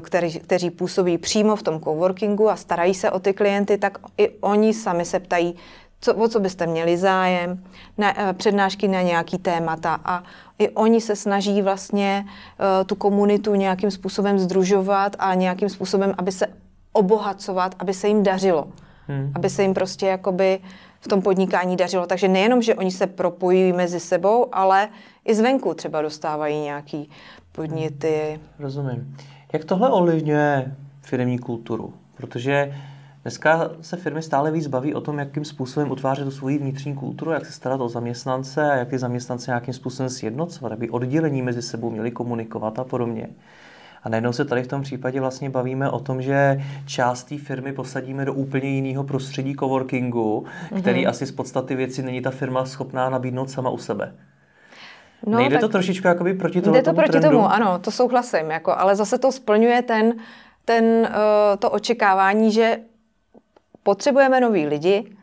kteří, 0.00 0.40
kteří 0.40 0.70
působí 0.70 1.18
přímo 1.18 1.56
v 1.56 1.62
tom 1.62 1.80
coworkingu 1.80 2.50
a 2.50 2.56
starají 2.56 2.94
se 2.94 3.10
o 3.10 3.18
ty 3.18 3.32
klienty, 3.32 3.78
tak 3.78 3.98
i 4.18 4.28
oni 4.40 4.74
sami 4.74 5.04
se 5.04 5.20
ptají, 5.20 5.54
co, 6.00 6.14
o 6.14 6.28
co 6.28 6.40
byste 6.40 6.66
měli 6.66 6.96
zájem, 6.96 7.64
na, 7.98 8.14
přednášky 8.32 8.88
na 8.88 9.02
nějaký 9.02 9.38
témata 9.38 10.00
a 10.04 10.22
i 10.58 10.68
oni 10.68 11.00
se 11.00 11.16
snaží 11.16 11.62
vlastně 11.62 12.24
uh, 12.26 12.86
tu 12.86 12.94
komunitu 12.94 13.54
nějakým 13.54 13.90
způsobem 13.90 14.38
združovat 14.38 15.16
a 15.18 15.34
nějakým 15.34 15.68
způsobem, 15.68 16.14
aby 16.18 16.32
se 16.32 16.46
obohacovat, 16.92 17.74
aby 17.78 17.94
se 17.94 18.08
jim 18.08 18.22
dařilo. 18.22 18.68
Hmm. 19.08 19.32
Aby 19.34 19.50
se 19.50 19.62
jim 19.62 19.74
prostě 19.74 20.06
jakoby 20.06 20.58
v 21.00 21.08
tom 21.08 21.22
podnikání 21.22 21.76
dařilo. 21.76 22.06
Takže 22.06 22.28
nejenom, 22.28 22.62
že 22.62 22.74
oni 22.74 22.90
se 22.90 23.06
propojují 23.06 23.72
mezi 23.72 24.00
sebou, 24.00 24.48
ale 24.52 24.88
i 25.24 25.34
zvenku 25.34 25.74
třeba 25.74 26.02
dostávají 26.02 26.60
nějaký 26.60 27.10
podněty. 27.52 28.24
Hmm. 28.28 28.40
Rozumím. 28.58 29.16
Jak 29.52 29.64
tohle 29.64 29.90
ovlivňuje 29.90 30.74
firmní 31.02 31.38
kulturu? 31.38 31.94
Protože 32.14 32.74
dneska 33.26 33.70
se 33.80 33.96
firmy 33.96 34.22
stále 34.22 34.50
víc 34.50 34.66
baví 34.66 34.94
o 34.94 35.00
tom, 35.00 35.18
jakým 35.18 35.44
způsobem 35.44 35.90
utvářet 35.90 36.24
tu 36.24 36.30
svoji 36.30 36.58
vnitřní 36.58 36.94
kulturu, 36.94 37.30
jak 37.30 37.46
se 37.46 37.52
starat 37.52 37.80
o 37.80 37.88
zaměstnance 37.88 38.72
a 38.72 38.76
jak 38.76 38.88
ty 38.88 38.98
zaměstnance 38.98 39.50
nějakým 39.50 39.74
způsobem 39.74 40.10
sjednocovat, 40.10 40.72
aby 40.72 40.90
oddělení 40.90 41.42
mezi 41.42 41.62
sebou 41.62 41.90
měli 41.90 42.10
komunikovat 42.10 42.78
a 42.78 42.84
podobně. 42.84 43.28
A 44.02 44.08
najednou 44.08 44.32
se 44.32 44.44
tady 44.44 44.62
v 44.62 44.66
tom 44.66 44.82
případě 44.82 45.20
vlastně 45.20 45.50
bavíme 45.50 45.90
o 45.90 46.00
tom, 46.00 46.22
že 46.22 46.62
část 46.86 47.24
té 47.24 47.38
firmy 47.38 47.72
posadíme 47.72 48.24
do 48.24 48.34
úplně 48.34 48.68
jiného 48.68 49.04
prostředí 49.04 49.56
coworkingu, 49.56 50.44
mm-hmm. 50.44 50.80
který 50.80 51.06
asi 51.06 51.26
z 51.26 51.32
podstaty 51.32 51.74
věci 51.74 52.02
není 52.02 52.20
ta 52.20 52.30
firma 52.30 52.64
schopná 52.64 53.10
nabídnout 53.10 53.50
sama 53.50 53.70
u 53.70 53.78
sebe. 53.78 54.14
No, 55.26 55.38
Nejde 55.38 55.58
to 55.58 55.68
trošičku 55.68 56.06
jakoby 56.06 56.34
proti 56.34 56.62
tomu 56.62 56.76
Jde 56.76 56.82
to 56.82 56.92
proti 56.92 57.10
trendu? 57.10 57.28
tomu, 57.28 57.52
ano, 57.52 57.78
to 57.78 57.90
souhlasím, 57.90 58.50
jako, 58.50 58.78
ale 58.78 58.96
zase 58.96 59.18
to 59.18 59.32
splňuje 59.32 59.82
ten, 59.82 60.14
ten, 60.64 60.84
uh, 60.84 61.56
to 61.58 61.70
očekávání, 61.70 62.52
že 62.52 62.78
potřebujeme 63.86 64.40
nový 64.40 64.66
lidi, 64.66 65.16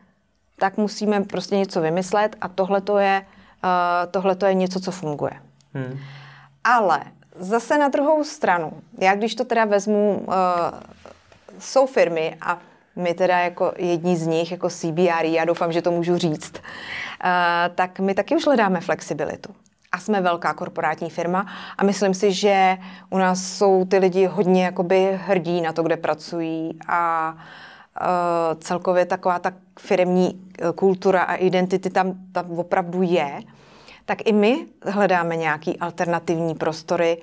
tak 0.58 0.76
musíme 0.76 1.20
prostě 1.20 1.56
něco 1.56 1.80
vymyslet 1.80 2.36
a 2.40 2.48
tohle 2.48 2.80
to 2.80 2.98
je, 2.98 3.26
uh, 3.64 4.10
tohleto 4.10 4.46
je 4.46 4.54
něco, 4.54 4.80
co 4.80 4.90
funguje. 4.90 5.32
Hmm. 5.74 5.98
Ale 6.64 7.00
Zase 7.38 7.78
na 7.78 7.88
druhou 7.88 8.24
stranu, 8.24 8.72
já 9.00 9.14
když 9.14 9.34
to 9.34 9.44
teda 9.44 9.64
vezmu, 9.64 10.24
uh, 10.26 10.34
jsou 11.58 11.86
firmy 11.86 12.36
a 12.40 12.58
my 12.96 13.14
teda 13.14 13.38
jako 13.38 13.72
jedni 13.76 14.16
z 14.16 14.26
nich, 14.26 14.50
jako 14.50 14.70
CBR, 14.70 15.24
já 15.24 15.44
doufám, 15.44 15.72
že 15.72 15.82
to 15.82 15.90
můžu 15.90 16.18
říct, 16.18 16.54
uh, 16.54 17.74
tak 17.74 18.00
my 18.00 18.14
taky 18.14 18.36
už 18.36 18.46
hledáme 18.46 18.80
flexibilitu. 18.80 19.54
A 19.92 19.98
jsme 19.98 20.20
velká 20.20 20.54
korporátní 20.54 21.10
firma 21.10 21.46
a 21.78 21.84
myslím 21.84 22.14
si, 22.14 22.32
že 22.32 22.78
u 23.10 23.18
nás 23.18 23.42
jsou 23.42 23.84
ty 23.84 23.98
lidi 23.98 24.26
hodně 24.26 24.64
jakoby 24.64 25.20
hrdí 25.26 25.60
na 25.60 25.72
to, 25.72 25.82
kde 25.82 25.96
pracují 25.96 26.78
a 26.88 27.32
uh, 27.34 27.40
celkově 28.58 29.06
taková 29.06 29.38
ta 29.38 29.52
firmní 29.80 30.40
kultura 30.74 31.22
a 31.22 31.34
identity 31.34 31.90
tam, 31.90 32.14
tam 32.32 32.50
opravdu 32.50 33.02
je 33.02 33.40
tak 34.04 34.18
i 34.28 34.32
my 34.32 34.66
hledáme 34.82 35.36
nějaký 35.36 35.78
alternativní 35.78 36.54
prostory 36.54 37.22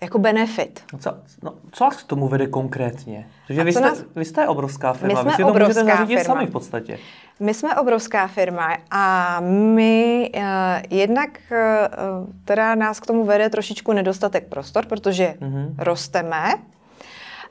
jako 0.00 0.18
benefit. 0.18 0.84
No 0.92 0.98
co, 0.98 1.14
no, 1.42 1.54
co 1.72 1.84
vás 1.84 2.02
k 2.02 2.06
tomu 2.06 2.28
vede 2.28 2.46
konkrétně? 2.46 3.28
Protože 3.46 3.64
vy 3.64 3.72
jste, 3.72 3.80
nás... 3.80 4.04
vy 4.16 4.24
jste 4.24 4.48
obrovská 4.48 4.92
firma, 4.92 5.14
my 5.14 5.20
jsme 5.20 5.30
vy 5.30 5.36
si 5.36 5.42
to 5.42 5.52
můžete 5.52 5.84
zařídit 5.84 6.18
firma. 6.18 6.34
sami 6.34 6.46
v 6.46 6.50
podstatě. 6.50 6.98
My 7.40 7.54
jsme 7.54 7.76
obrovská 7.76 8.26
firma 8.26 8.76
a 8.90 9.36
my 9.40 10.30
uh, 10.34 10.42
jednak 10.90 11.38
uh, 11.50 12.26
teda 12.44 12.74
nás 12.74 13.00
k 13.00 13.06
tomu 13.06 13.24
vede 13.24 13.50
trošičku 13.50 13.92
nedostatek 13.92 14.48
prostor, 14.48 14.86
protože 14.86 15.34
mm-hmm. 15.40 15.74
rosteme 15.78 16.54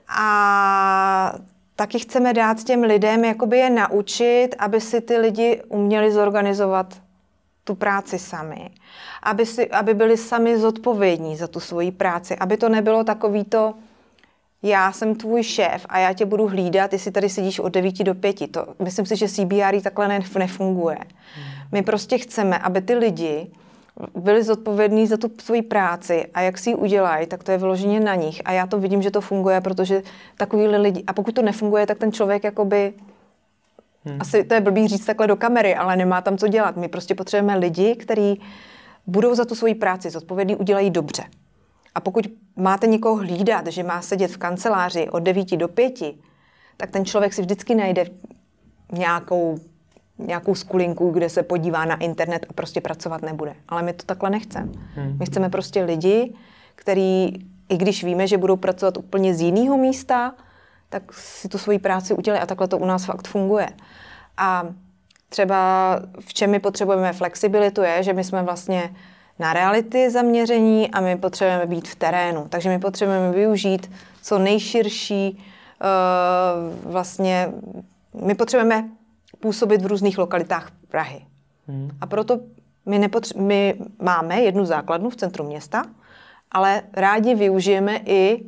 a 0.07 1.33
taky 1.81 1.99
chceme 1.99 2.33
dát 2.33 2.63
těm 2.63 2.83
lidem, 2.83 3.25
jakoby 3.25 3.57
je 3.57 3.69
naučit, 3.69 4.49
aby 4.59 4.81
si 4.81 5.01
ty 5.01 5.17
lidi 5.17 5.61
uměli 5.67 6.11
zorganizovat 6.11 7.01
tu 7.63 7.75
práci 7.75 8.19
sami, 8.19 8.69
aby, 9.23 9.45
si, 9.45 9.69
aby 9.69 9.93
byli 9.93 10.17
sami 10.17 10.59
zodpovědní 10.59 11.37
za 11.37 11.47
tu 11.47 11.59
svoji 11.59 11.91
práci, 11.91 12.35
aby 12.35 12.57
to 12.57 12.69
nebylo 12.69 13.03
takový 13.03 13.43
to, 13.43 13.73
já 14.63 14.91
jsem 14.91 15.15
tvůj 15.15 15.43
šéf 15.43 15.85
a 15.89 15.99
já 15.99 16.13
tě 16.13 16.25
budu 16.25 16.47
hlídat, 16.47 16.93
jestli 16.93 17.11
tady 17.11 17.29
sedíš 17.29 17.59
od 17.59 17.69
9 17.69 18.03
do 18.03 18.15
5. 18.15 18.51
To, 18.51 18.67
myslím 18.79 19.05
si, 19.05 19.15
že 19.15 19.29
CBR 19.29 19.81
takhle 19.81 20.21
nefunguje. 20.39 20.97
My 21.71 21.81
prostě 21.81 22.17
chceme, 22.17 22.57
aby 22.57 22.81
ty 22.81 22.95
lidi 22.95 23.51
byli 24.15 24.43
zodpovědní 24.43 25.07
za 25.07 25.17
tu 25.17 25.31
svoji 25.41 25.61
práci 25.61 26.25
a 26.33 26.41
jak 26.41 26.57
si 26.57 26.69
ji 26.69 26.75
udělají, 26.75 27.27
tak 27.27 27.43
to 27.43 27.51
je 27.51 27.57
vyloženě 27.57 27.99
na 27.99 28.15
nich. 28.15 28.41
A 28.45 28.51
já 28.51 28.67
to 28.67 28.79
vidím, 28.79 29.01
že 29.01 29.11
to 29.11 29.21
funguje, 29.21 29.61
protože 29.61 30.01
takový 30.37 30.67
lidi, 30.67 31.03
a 31.07 31.13
pokud 31.13 31.35
to 31.35 31.41
nefunguje, 31.41 31.87
tak 31.87 31.97
ten 31.97 32.11
člověk 32.11 32.43
jakoby 32.43 32.93
Hmm. 34.05 34.17
Asi 34.19 34.43
to 34.43 34.53
je 34.53 34.61
blbý 34.61 34.87
říct 34.87 35.05
takhle 35.05 35.27
do 35.27 35.35
kamery, 35.35 35.75
ale 35.75 35.95
nemá 35.95 36.21
tam 36.21 36.37
co 36.37 36.47
dělat. 36.47 36.77
My 36.77 36.87
prostě 36.87 37.15
potřebujeme 37.15 37.59
lidi, 37.59 37.95
kteří 37.95 38.41
budou 39.07 39.35
za 39.35 39.45
tu 39.45 39.55
svoji 39.55 39.75
práci 39.75 40.09
zodpovědní, 40.09 40.55
udělají 40.55 40.89
dobře. 40.89 41.23
A 41.95 41.99
pokud 41.99 42.27
máte 42.55 42.87
někoho 42.87 43.15
hlídat, 43.15 43.67
že 43.67 43.83
má 43.83 44.01
sedět 44.01 44.31
v 44.31 44.37
kanceláři 44.37 45.09
od 45.09 45.19
9 45.19 45.57
do 45.57 45.67
5, 45.67 45.93
tak 46.77 46.91
ten 46.91 47.05
člověk 47.05 47.33
si 47.33 47.41
vždycky 47.41 47.75
najde 47.75 48.05
nějakou, 48.91 49.57
nějakou 50.25 50.55
skulinku, 50.55 51.09
kde 51.09 51.29
se 51.29 51.43
podívá 51.43 51.85
na 51.85 51.95
internet 51.95 52.45
a 52.49 52.53
prostě 52.53 52.81
pracovat 52.81 53.21
nebude. 53.21 53.55
Ale 53.69 53.81
my 53.81 53.93
to 53.93 54.05
takhle 54.05 54.29
nechceme. 54.29 54.71
Hmm. 54.95 55.17
My 55.19 55.25
chceme 55.25 55.49
prostě 55.49 55.83
lidi, 55.83 56.33
který, 56.75 57.33
i 57.69 57.77
když 57.77 58.03
víme, 58.03 58.27
že 58.27 58.37
budou 58.37 58.55
pracovat 58.55 58.97
úplně 58.97 59.35
z 59.35 59.41
jiného 59.41 59.77
místa, 59.77 60.33
tak 60.89 61.13
si 61.13 61.49
tu 61.49 61.57
svoji 61.57 61.79
práci 61.79 62.13
udělali 62.13 62.41
a 62.41 62.45
takhle 62.45 62.67
to 62.67 62.77
u 62.77 62.85
nás 62.85 63.05
fakt 63.05 63.27
funguje. 63.27 63.69
A 64.37 64.67
třeba 65.29 65.99
v 66.19 66.33
čem 66.33 66.51
my 66.51 66.59
potřebujeme 66.59 67.13
flexibilitu 67.13 67.81
je, 67.81 68.03
že 68.03 68.13
my 68.13 68.23
jsme 68.23 68.43
vlastně 68.43 68.93
na 69.39 69.53
reality 69.53 70.09
zaměření 70.09 70.91
a 70.91 71.01
my 71.01 71.17
potřebujeme 71.17 71.65
být 71.65 71.87
v 71.87 71.95
terénu. 71.95 72.45
Takže 72.49 72.69
my 72.69 72.79
potřebujeme 72.79 73.31
využít 73.31 73.91
co 74.21 74.39
nejširší 74.39 75.43
uh, 75.83 76.91
vlastně, 76.91 77.51
my 78.25 78.35
potřebujeme 78.35 78.89
působit 79.39 79.81
v 79.81 79.85
různých 79.85 80.17
lokalitách 80.17 80.71
Prahy. 80.87 81.25
Hmm. 81.67 81.91
A 82.01 82.05
proto 82.05 82.39
my, 82.85 82.99
nepotře- 82.99 83.41
my 83.41 83.75
máme 84.01 84.41
jednu 84.41 84.65
základnu 84.65 85.09
v 85.09 85.15
centru 85.15 85.43
města, 85.43 85.83
ale 86.51 86.81
rádi 86.93 87.35
využijeme 87.35 87.97
i 88.05 88.45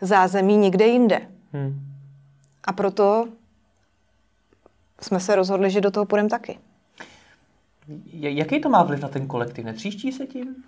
zázemí 0.00 0.56
někde 0.56 0.86
jinde. 0.86 1.20
Hmm. 1.52 1.80
A 2.64 2.72
proto 2.72 3.28
jsme 5.00 5.20
se 5.20 5.36
rozhodli, 5.36 5.70
že 5.70 5.80
do 5.80 5.90
toho 5.90 6.06
půjdeme 6.06 6.28
taky. 6.28 6.58
Jaký 8.12 8.60
to 8.60 8.68
má 8.68 8.82
vliv 8.82 9.00
na 9.00 9.08
ten 9.08 9.26
kolektiv? 9.26 9.64
Netříští 9.64 10.12
se 10.12 10.26
tím? 10.26 10.64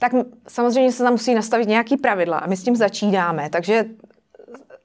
Tak 0.00 0.12
samozřejmě 0.48 0.92
se 0.92 1.02
tam 1.02 1.12
musí 1.12 1.34
nastavit 1.34 1.68
nějaký 1.68 1.96
pravidla 1.96 2.38
a 2.38 2.46
my 2.46 2.56
s 2.56 2.62
tím 2.62 2.76
začínáme, 2.76 3.50
takže 3.50 3.84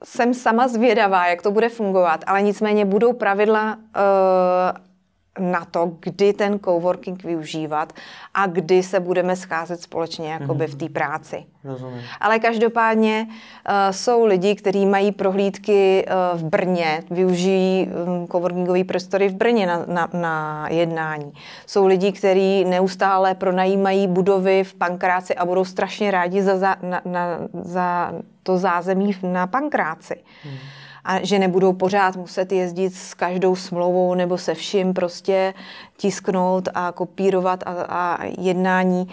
jsem 0.05 0.33
sama 0.33 0.67
zvědavá, 0.67 1.27
jak 1.27 1.41
to 1.41 1.51
bude 1.51 1.69
fungovat, 1.69 2.23
ale 2.27 2.41
nicméně 2.41 2.85
budou 2.85 3.13
pravidla 3.13 3.75
uh, 3.75 4.92
na 5.39 5.65
to, 5.65 5.91
kdy 5.99 6.33
ten 6.33 6.59
coworking 6.59 7.23
využívat 7.23 7.93
a 8.33 8.47
kdy 8.47 8.83
se 8.83 8.99
budeme 8.99 9.35
scházet 9.35 9.81
společně 9.81 10.33
jakoby 10.33 10.67
v 10.67 10.75
té 10.75 10.85
mhm. 10.85 10.93
práci. 10.93 11.45
Rozumím. 11.63 12.01
Ale 12.19 12.39
každopádně 12.39 13.27
uh, 13.29 13.73
jsou 13.91 14.25
lidi, 14.25 14.55
kteří 14.55 14.85
mají 14.85 15.11
prohlídky 15.11 16.05
uh, 16.05 16.39
v 16.39 16.43
Brně, 16.43 17.03
využijí 17.11 17.87
um, 17.87 18.27
coworkingové 18.27 18.83
prostory 18.83 19.29
v 19.29 19.33
Brně 19.33 19.67
na, 19.67 19.85
na, 19.87 20.09
na 20.13 20.67
jednání. 20.69 21.33
Jsou 21.65 21.87
lidi, 21.87 22.11
kteří 22.11 22.65
neustále 22.65 23.35
pronajímají 23.35 24.07
budovy 24.07 24.63
v 24.63 24.73
Pankráci 24.73 25.35
a 25.35 25.45
budou 25.45 25.65
strašně 25.65 26.11
rádi 26.11 26.41
za, 26.41 26.57
za, 26.57 26.75
na, 26.81 27.01
na, 27.05 27.39
za 27.61 28.13
to 28.43 28.57
zázemí 28.57 29.15
na 29.23 29.47
Pankráci. 29.47 30.15
Hmm 30.43 30.57
a 31.05 31.25
že 31.25 31.39
nebudou 31.39 31.73
pořád 31.73 32.15
muset 32.15 32.51
jezdit 32.51 32.95
s 32.95 33.13
každou 33.13 33.55
smlouvou 33.55 34.13
nebo 34.13 34.37
se 34.37 34.53
vším 34.53 34.93
prostě 34.93 35.53
tisknout 35.97 36.69
a 36.73 36.91
kopírovat 36.91 37.63
a, 37.65 37.71
a 37.89 38.25
jednání 38.37 39.07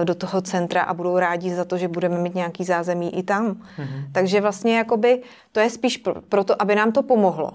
e, 0.00 0.04
do 0.04 0.14
toho 0.14 0.42
centra 0.42 0.82
a 0.82 0.94
budou 0.94 1.18
rádi 1.18 1.54
za 1.54 1.64
to, 1.64 1.78
že 1.78 1.88
budeme 1.88 2.18
mít 2.18 2.34
nějaký 2.34 2.64
zázemí 2.64 3.18
i 3.18 3.22
tam. 3.22 3.46
Mm-hmm. 3.46 4.04
Takže 4.12 4.40
vlastně 4.40 4.76
jakoby 4.76 5.22
to 5.52 5.60
je 5.60 5.70
spíš 5.70 5.96
pro, 5.96 6.14
proto, 6.28 6.62
aby 6.62 6.74
nám 6.74 6.92
to 6.92 7.02
pomohlo. 7.02 7.50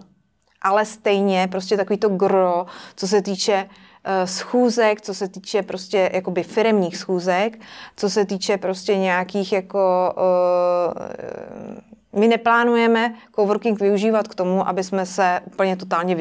Ale 0.61 0.85
stejně 0.85 1.47
prostě 1.51 1.77
takový 1.77 1.97
to 1.97 2.09
gro, 2.09 2.65
co 2.95 3.07
se 3.07 3.21
týče 3.21 3.69
e, 4.03 4.27
schůzek, 4.27 5.01
co 5.01 5.13
se 5.13 5.27
týče 5.27 5.61
prostě 5.61 6.09
jakoby 6.13 6.43
firemních 6.43 6.97
schůzek, 6.97 7.59
co 7.95 8.09
se 8.09 8.25
týče 8.25 8.57
prostě 8.57 8.97
nějakých 8.97 9.53
jako 9.53 10.13
uh, 10.17 11.86
my 12.17 12.27
neplánujeme 12.27 13.13
coworking 13.35 13.79
využívat 13.79 14.27
k 14.27 14.35
tomu, 14.35 14.67
aby 14.67 14.83
jsme 14.83 15.05
se 15.05 15.41
úplně 15.45 15.75
totálně 15.75 16.17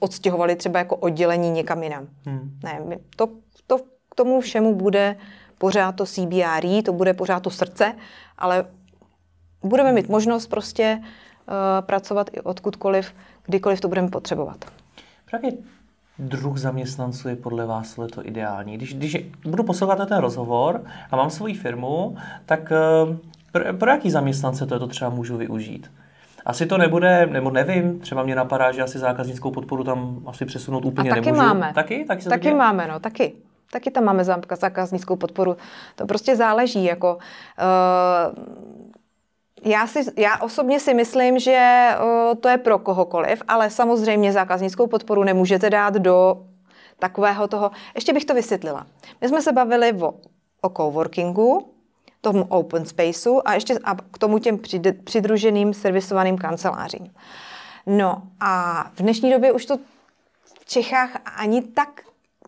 odstěhovali 0.00 0.56
třeba 0.56 0.78
jako 0.78 0.96
oddělení 0.96 1.50
někam 1.50 1.82
jinam. 1.82 2.06
Hmm. 2.26 2.58
Ne, 2.62 2.98
to, 3.16 3.28
to 3.66 3.78
k 4.08 4.14
tomu 4.14 4.40
všemu 4.40 4.74
bude 4.74 5.16
pořád 5.58 5.92
to 5.92 6.06
CBRE, 6.06 6.82
to 6.84 6.92
bude 6.92 7.14
pořád 7.14 7.42
to 7.42 7.50
srdce, 7.50 7.92
ale 8.38 8.64
budeme 9.62 9.92
mít 9.92 10.08
možnost 10.08 10.46
prostě 10.46 11.00
uh, 11.00 11.54
pracovat 11.86 12.30
i 12.32 12.40
odkudkoliv, 12.40 13.14
kdykoliv 13.44 13.80
to 13.80 13.88
budeme 13.88 14.08
potřebovat. 14.08 14.64
Právě 15.30 15.52
druh 16.18 16.58
zaměstnanců 16.58 17.28
je 17.28 17.36
podle 17.36 17.66
vás 17.66 17.98
to 18.12 18.26
ideální? 18.26 18.76
Když, 18.76 18.94
když 18.94 19.16
budu 19.44 19.64
poslouchat 19.64 20.08
ten 20.08 20.18
rozhovor 20.18 20.84
a 21.10 21.16
mám 21.16 21.30
svoji 21.30 21.54
firmu, 21.54 22.16
tak 22.46 22.72
uh, 23.08 23.16
pro, 23.52 23.74
pro 23.74 23.90
jaký 23.90 24.10
zaměstnance 24.10 24.66
to, 24.66 24.78
to 24.78 24.86
třeba 24.86 25.10
můžu 25.10 25.36
využít? 25.36 25.90
Asi 26.46 26.66
to 26.66 26.78
nebude, 26.78 27.26
nebo 27.26 27.50
nevím, 27.50 28.00
třeba 28.00 28.22
mě 28.22 28.34
napadá, 28.34 28.72
že 28.72 28.82
asi 28.82 28.98
zákaznickou 28.98 29.50
podporu 29.50 29.84
tam 29.84 30.22
asi 30.26 30.44
přesunout 30.44 30.84
úplně 30.84 31.10
A 31.10 31.14
taky 31.14 31.26
nemůžu. 31.26 31.46
máme. 31.46 31.72
Taky? 31.74 32.04
Taky, 32.04 32.22
se 32.22 32.28
taky 32.28 32.54
máme, 32.54 32.88
no, 32.88 33.00
taky. 33.00 33.32
Taky 33.72 33.90
tam 33.90 34.04
máme 34.04 34.24
zákaznickou 34.60 35.16
podporu. 35.16 35.56
To 35.94 36.06
prostě 36.06 36.36
záleží, 36.36 36.84
jako... 36.84 37.18
Uh, 38.34 38.44
já, 39.64 39.86
si, 39.86 40.00
já 40.16 40.38
osobně 40.38 40.80
si 40.80 40.94
myslím, 40.94 41.38
že 41.38 41.88
uh, 42.02 42.34
to 42.34 42.48
je 42.48 42.58
pro 42.58 42.78
kohokoliv, 42.78 43.42
ale 43.48 43.70
samozřejmě 43.70 44.32
zákaznickou 44.32 44.86
podporu 44.86 45.24
nemůžete 45.24 45.70
dát 45.70 45.94
do 45.94 46.44
takového 46.98 47.48
toho... 47.48 47.70
Ještě 47.94 48.12
bych 48.12 48.24
to 48.24 48.34
vysvětlila. 48.34 48.86
My 49.20 49.28
jsme 49.28 49.42
se 49.42 49.52
bavili 49.52 49.92
o, 49.92 50.14
o 50.60 50.68
coworkingu, 50.76 51.74
tomu 52.20 52.44
open 52.48 52.86
spaceu 52.86 53.40
a 53.44 53.54
ještě 53.54 53.78
a 53.84 53.94
k 53.94 54.18
tomu 54.18 54.38
těm 54.38 54.58
přidruženým 55.04 55.74
servisovaným 55.74 56.38
kancelářím. 56.38 57.12
No 57.86 58.22
a 58.40 58.82
v 58.94 59.02
dnešní 59.02 59.30
době 59.30 59.52
už 59.52 59.66
to 59.66 59.76
v 60.60 60.64
Čechách 60.66 61.10
ani 61.36 61.62
tak 61.62 62.00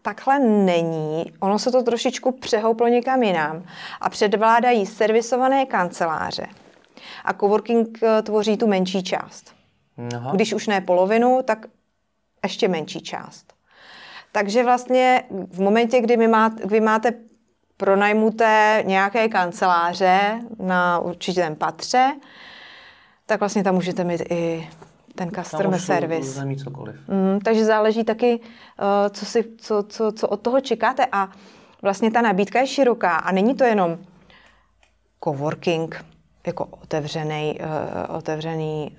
takhle 0.02 0.38
není. 0.38 1.32
Ono 1.40 1.58
se 1.58 1.72
to 1.72 1.82
trošičku 1.82 2.32
přehouplo 2.32 2.88
někam 2.88 3.22
jinam 3.22 3.64
a 4.00 4.10
předvládají 4.10 4.86
servisované 4.86 5.66
kanceláře. 5.66 6.46
A 7.24 7.32
coworking 7.32 7.98
eh, 8.02 8.22
tvoří 8.22 8.56
tu 8.56 8.66
menší 8.66 9.02
část. 9.02 9.54
Aha. 10.14 10.32
Když 10.34 10.52
už 10.52 10.66
ne 10.66 10.80
polovinu, 10.80 11.40
tak 11.44 11.66
ještě 12.42 12.68
menší 12.68 13.00
část. 13.00 13.52
Takže 14.32 14.64
vlastně 14.64 15.22
v 15.50 15.60
momentě, 15.60 16.00
kdy, 16.00 16.16
my 16.16 16.28
máte, 16.28 16.66
kdy 16.66 16.80
máte 16.80 17.14
pronajmuté 17.80 18.82
nějaké 18.86 19.28
kanceláře 19.28 20.40
na 20.58 20.98
určitém 20.98 21.56
patře, 21.56 22.12
tak 23.26 23.40
vlastně 23.40 23.64
tam 23.64 23.74
můžete 23.74 24.04
mít 24.04 24.20
i 24.30 24.68
ten 25.14 25.30
customer 25.30 25.80
service. 25.80 26.40
Tam 26.40 26.56
cokoliv. 26.56 26.96
Mm, 27.08 27.40
takže 27.40 27.64
záleží 27.64 28.04
taky, 28.04 28.40
uh, 28.40 28.86
co, 29.10 29.26
si, 29.26 29.44
co, 29.58 29.82
co, 29.82 30.12
co 30.12 30.28
od 30.28 30.40
toho 30.40 30.60
čekáte. 30.60 31.06
A 31.12 31.28
vlastně 31.82 32.10
ta 32.10 32.20
nabídka 32.20 32.60
je 32.60 32.66
široká 32.66 33.16
a 33.16 33.32
není 33.32 33.54
to 33.54 33.64
jenom 33.64 33.98
coworking, 35.24 36.04
jako 36.46 36.64
otevřený, 36.64 37.58
uh, 37.60 38.16
otevřený 38.16 38.96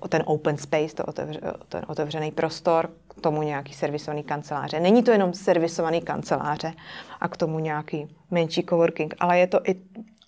uh, 0.00 0.08
ten 0.08 0.22
open 0.26 0.56
space, 0.56 0.94
to 0.94 1.04
otevře, 1.04 1.40
ten 1.68 1.82
otevřený 1.86 2.30
prostor, 2.30 2.90
k 3.08 3.20
tomu 3.20 3.42
nějaký 3.42 3.72
servisovaný 3.72 4.22
kanceláře. 4.22 4.80
Není 4.80 5.02
to 5.02 5.10
jenom 5.10 5.34
servisovaný 5.34 6.00
kanceláře 6.00 6.72
a 7.20 7.28
k 7.28 7.36
tomu 7.36 7.58
nějaký 7.58 8.16
menší 8.30 8.64
coworking, 8.68 9.14
ale 9.20 9.38
je 9.38 9.46
to 9.46 9.60
i 9.64 9.76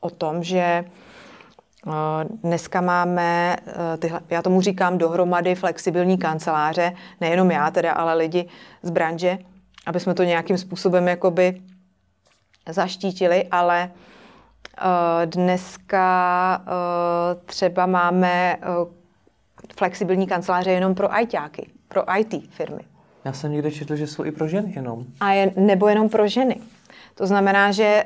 o 0.00 0.10
tom, 0.10 0.42
že 0.42 0.84
uh, 1.86 1.92
Dneska 2.42 2.80
máme, 2.80 3.56
tyhle, 3.98 4.20
já 4.30 4.42
tomu 4.42 4.60
říkám 4.60 4.98
dohromady 4.98 5.54
flexibilní 5.54 6.18
kanceláře, 6.18 6.92
nejenom 7.20 7.50
já 7.50 7.70
teda, 7.70 7.92
ale 7.92 8.14
lidi 8.14 8.48
z 8.82 8.90
branže, 8.90 9.38
aby 9.86 10.00
jsme 10.00 10.14
to 10.14 10.22
nějakým 10.22 10.58
způsobem 10.58 11.08
jakoby 11.08 11.60
zaštítili, 12.68 13.44
ale 13.50 13.90
Eh, 13.90 14.09
dneska 15.24 16.62
eh, 16.66 17.34
třeba 17.46 17.86
máme 17.86 18.56
eh, 18.62 18.66
flexibilní 19.76 20.26
kanceláře 20.26 20.70
jenom 20.70 20.94
pro 20.94 21.20
ITáky, 21.20 21.70
pro 21.88 22.04
IT 22.18 22.50
firmy. 22.50 22.80
Já 23.24 23.32
jsem 23.32 23.52
někde 23.52 23.70
četl, 23.70 23.96
že 23.96 24.06
jsou 24.06 24.24
i 24.24 24.30
pro 24.30 24.48
ženy 24.48 24.72
jenom. 24.76 25.04
A 25.20 25.32
je, 25.32 25.52
nebo 25.56 25.88
jenom 25.88 26.08
pro 26.08 26.28
ženy. 26.28 26.60
To 27.14 27.26
znamená, 27.26 27.72
že 27.72 28.04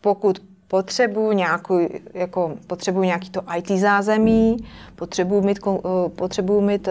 pokud 0.00 0.42
potřebuji 0.68 1.32
nějaký, 1.32 1.74
jako, 2.14 2.56
potřebuji 2.66 3.02
nějaký 3.02 3.30
to 3.30 3.40
IT 3.56 3.68
zázemí, 3.68 4.56
potřebuji 4.96 5.40
mít, 5.40 5.58
potřebuji 6.16 6.60
mít 6.60 6.88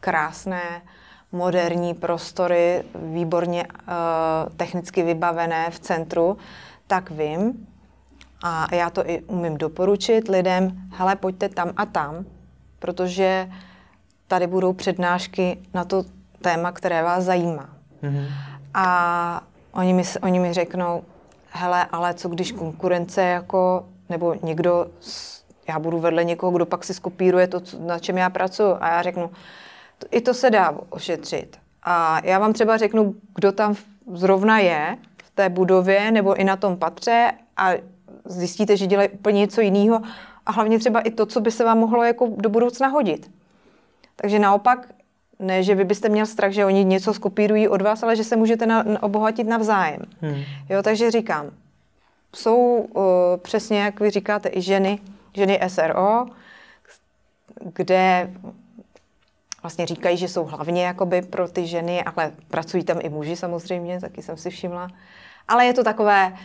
krásné, 0.00 0.82
moderní 1.32 1.94
prostory, 1.94 2.82
výborně 2.94 3.66
technicky 4.56 5.02
vybavené 5.02 5.70
v 5.70 5.78
centru, 5.78 6.36
tak 6.92 7.10
vím, 7.10 7.66
a 8.42 8.74
já 8.74 8.90
to 8.90 9.10
i 9.10 9.20
umím 9.20 9.58
doporučit 9.58 10.28
lidem, 10.28 10.72
hele, 10.90 11.16
pojďte 11.16 11.48
tam 11.48 11.70
a 11.76 11.86
tam, 11.86 12.24
protože 12.78 13.48
tady 14.28 14.46
budou 14.46 14.72
přednášky 14.72 15.58
na 15.74 15.84
to 15.84 16.04
téma, 16.42 16.72
které 16.72 17.02
vás 17.02 17.24
zajímá. 17.24 17.68
Mm-hmm. 18.02 18.26
A 18.74 19.42
oni 19.72 19.92
mi, 19.92 20.02
oni 20.22 20.40
mi 20.40 20.52
řeknou, 20.52 21.04
hele, 21.50 21.86
ale 21.92 22.14
co 22.14 22.28
když 22.28 22.52
konkurence 22.52 23.22
jako, 23.22 23.88
nebo 24.08 24.34
někdo, 24.42 24.86
já 25.68 25.78
budu 25.78 25.98
vedle 25.98 26.24
někoho, 26.24 26.52
kdo 26.52 26.66
pak 26.66 26.84
si 26.84 26.94
skopíruje 26.94 27.46
to, 27.46 27.60
na 27.78 27.98
čem 27.98 28.18
já 28.18 28.30
pracuji. 28.30 28.76
A 28.80 28.88
já 28.88 29.02
řeknu, 29.02 29.30
i 30.10 30.20
to 30.20 30.34
se 30.34 30.50
dá 30.50 30.74
ošetřit. 30.90 31.58
A 31.82 32.20
já 32.24 32.38
vám 32.38 32.52
třeba 32.52 32.76
řeknu, 32.76 33.14
kdo 33.34 33.52
tam 33.52 33.74
zrovna 34.12 34.58
je, 34.58 34.98
té 35.34 35.48
budově 35.48 36.10
nebo 36.10 36.34
i 36.34 36.44
na 36.44 36.56
tom 36.56 36.76
patře 36.76 37.32
a 37.56 37.70
zjistíte, 38.24 38.76
že 38.76 38.86
dělají 38.86 39.08
úplně 39.08 39.40
něco 39.40 39.60
jiného 39.60 40.00
a 40.46 40.52
hlavně 40.52 40.78
třeba 40.78 41.00
i 41.00 41.10
to, 41.10 41.26
co 41.26 41.40
by 41.40 41.50
se 41.50 41.64
vám 41.64 41.78
mohlo 41.78 42.04
jako 42.04 42.32
do 42.36 42.48
budoucna 42.48 42.88
hodit. 42.88 43.30
Takže 44.16 44.38
naopak 44.38 44.88
ne, 45.38 45.62
že 45.62 45.74
vy 45.74 45.84
byste 45.84 46.08
měl 46.08 46.26
strach, 46.26 46.52
že 46.52 46.64
oni 46.64 46.84
něco 46.84 47.14
skopírují 47.14 47.68
od 47.68 47.82
vás, 47.82 48.02
ale 48.02 48.16
že 48.16 48.24
se 48.24 48.36
můžete 48.36 48.66
na, 48.66 48.82
na, 48.82 49.02
obohatit 49.02 49.46
navzájem. 49.46 50.02
Hmm. 50.20 50.42
Jo, 50.68 50.82
takže 50.82 51.10
říkám, 51.10 51.50
jsou 52.36 52.56
uh, 52.76 53.04
přesně, 53.42 53.80
jak 53.80 54.00
vy 54.00 54.10
říkáte, 54.10 54.50
i 54.52 54.62
ženy, 54.62 54.98
ženy 55.34 55.60
SRO, 55.66 56.26
kde 57.74 58.30
vlastně 59.62 59.86
říkají, 59.86 60.16
že 60.16 60.28
jsou 60.28 60.44
hlavně 60.44 60.84
jakoby 60.84 61.22
pro 61.22 61.48
ty 61.48 61.66
ženy, 61.66 62.02
ale 62.02 62.32
pracují 62.48 62.84
tam 62.84 62.98
i 63.00 63.08
muži 63.08 63.36
samozřejmě, 63.36 64.00
taky 64.00 64.22
jsem 64.22 64.36
si 64.36 64.50
všimla. 64.50 64.88
Ale 65.48 65.66
je 65.66 65.74
to 65.74 65.84
takové 65.84 66.32
uh, 66.32 66.36